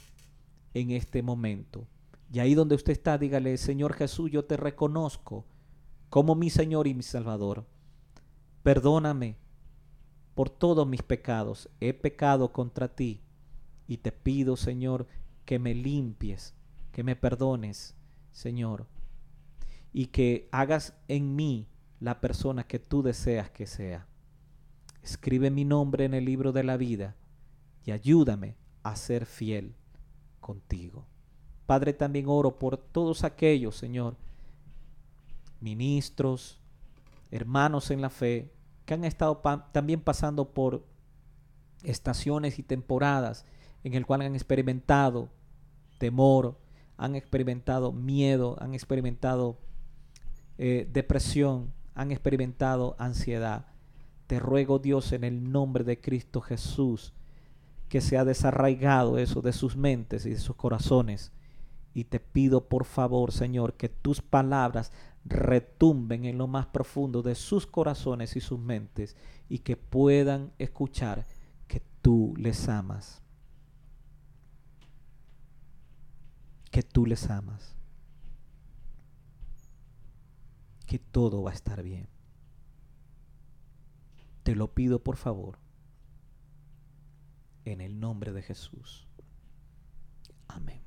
en 0.74 0.92
este 0.92 1.22
momento. 1.22 1.86
Y 2.32 2.38
ahí 2.38 2.54
donde 2.54 2.74
usted 2.74 2.92
está, 2.92 3.18
dígale, 3.18 3.56
Señor 3.56 3.94
Jesús, 3.94 4.30
yo 4.30 4.44
te 4.44 4.56
reconozco 4.56 5.44
como 6.08 6.34
mi 6.34 6.50
Señor 6.50 6.86
y 6.86 6.94
mi 6.94 7.02
Salvador. 7.02 7.66
Perdóname 8.62 9.36
por 10.34 10.50
todos 10.50 10.86
mis 10.86 11.02
pecados. 11.02 11.68
He 11.80 11.94
pecado 11.94 12.52
contra 12.52 12.94
ti 12.94 13.22
y 13.88 13.96
te 13.96 14.12
pido, 14.12 14.56
Señor, 14.56 15.06
que 15.46 15.58
me 15.58 15.74
limpies, 15.74 16.54
que 16.92 17.02
me 17.02 17.16
perdones, 17.16 17.96
Señor, 18.30 18.86
y 19.92 20.06
que 20.06 20.48
hagas 20.52 20.94
en 21.08 21.34
mí 21.34 21.66
la 21.98 22.20
persona 22.20 22.64
que 22.64 22.78
tú 22.78 23.02
deseas 23.02 23.50
que 23.50 23.66
sea. 23.66 24.06
Escribe 25.02 25.50
mi 25.50 25.64
nombre 25.64 26.04
en 26.04 26.12
el 26.12 26.26
libro 26.26 26.52
de 26.52 26.62
la 26.62 26.76
vida 26.76 27.16
y 27.84 27.90
ayúdame 27.90 28.56
a 28.82 28.94
ser 28.94 29.24
fiel 29.24 29.74
contigo. 30.40 31.06
Padre, 31.66 31.94
también 31.94 32.26
oro 32.28 32.58
por 32.58 32.76
todos 32.76 33.24
aquellos, 33.24 33.74
Señor, 33.74 34.16
ministros, 35.60 36.60
hermanos 37.30 37.90
en 37.90 38.02
la 38.02 38.10
fe, 38.10 38.52
que 38.84 38.94
han 38.94 39.04
estado 39.04 39.40
también 39.72 40.00
pasando 40.00 40.50
por 40.50 40.84
estaciones 41.82 42.58
y 42.58 42.62
temporadas 42.62 43.46
en 43.84 43.94
el 43.94 44.06
cual 44.06 44.22
han 44.22 44.34
experimentado 44.34 45.28
temor, 45.98 46.58
han 46.96 47.14
experimentado 47.14 47.92
miedo, 47.92 48.56
han 48.60 48.74
experimentado 48.74 49.58
eh, 50.58 50.88
depresión, 50.92 51.72
han 51.94 52.10
experimentado 52.10 52.96
ansiedad. 52.98 53.66
Te 54.26 54.38
ruego 54.38 54.78
Dios 54.78 55.12
en 55.12 55.24
el 55.24 55.50
nombre 55.50 55.84
de 55.84 56.00
Cristo 56.00 56.40
Jesús 56.40 57.12
que 57.88 58.00
se 58.00 58.18
ha 58.18 58.24
desarraigado 58.24 59.18
eso 59.18 59.40
de 59.40 59.52
sus 59.52 59.76
mentes 59.76 60.26
y 60.26 60.30
de 60.30 60.38
sus 60.38 60.56
corazones. 60.56 61.32
Y 61.94 62.04
te 62.04 62.20
pido 62.20 62.68
por 62.68 62.84
favor, 62.84 63.32
Señor, 63.32 63.74
que 63.74 63.88
tus 63.88 64.20
palabras 64.20 64.92
retumben 65.24 66.24
en 66.24 66.38
lo 66.38 66.46
más 66.46 66.66
profundo 66.66 67.22
de 67.22 67.34
sus 67.34 67.66
corazones 67.66 68.36
y 68.36 68.40
sus 68.40 68.58
mentes 68.58 69.16
y 69.48 69.60
que 69.60 69.76
puedan 69.76 70.52
escuchar 70.58 71.26
que 71.66 71.82
tú 72.02 72.34
les 72.36 72.68
amas. 72.68 73.22
Que 76.70 76.82
tú 76.82 77.06
les 77.06 77.30
amas. 77.30 77.76
Que 80.86 80.98
todo 80.98 81.42
va 81.42 81.50
a 81.50 81.54
estar 81.54 81.82
bien. 81.82 82.08
Te 84.42 84.54
lo 84.54 84.72
pido 84.72 85.02
por 85.02 85.16
favor 85.16 85.58
en 87.64 87.80
el 87.80 88.00
nombre 88.00 88.32
de 88.32 88.42
Jesús. 88.42 89.06
Amén. 90.46 90.82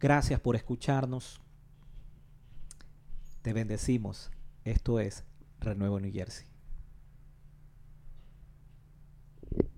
Gracias 0.00 0.40
por 0.40 0.56
escucharnos. 0.56 1.40
Te 3.42 3.52
bendecimos. 3.52 4.30
Esto 4.64 4.98
es 4.98 5.24
Renuevo 5.60 6.00
New 6.00 6.12
Jersey. 6.12 6.46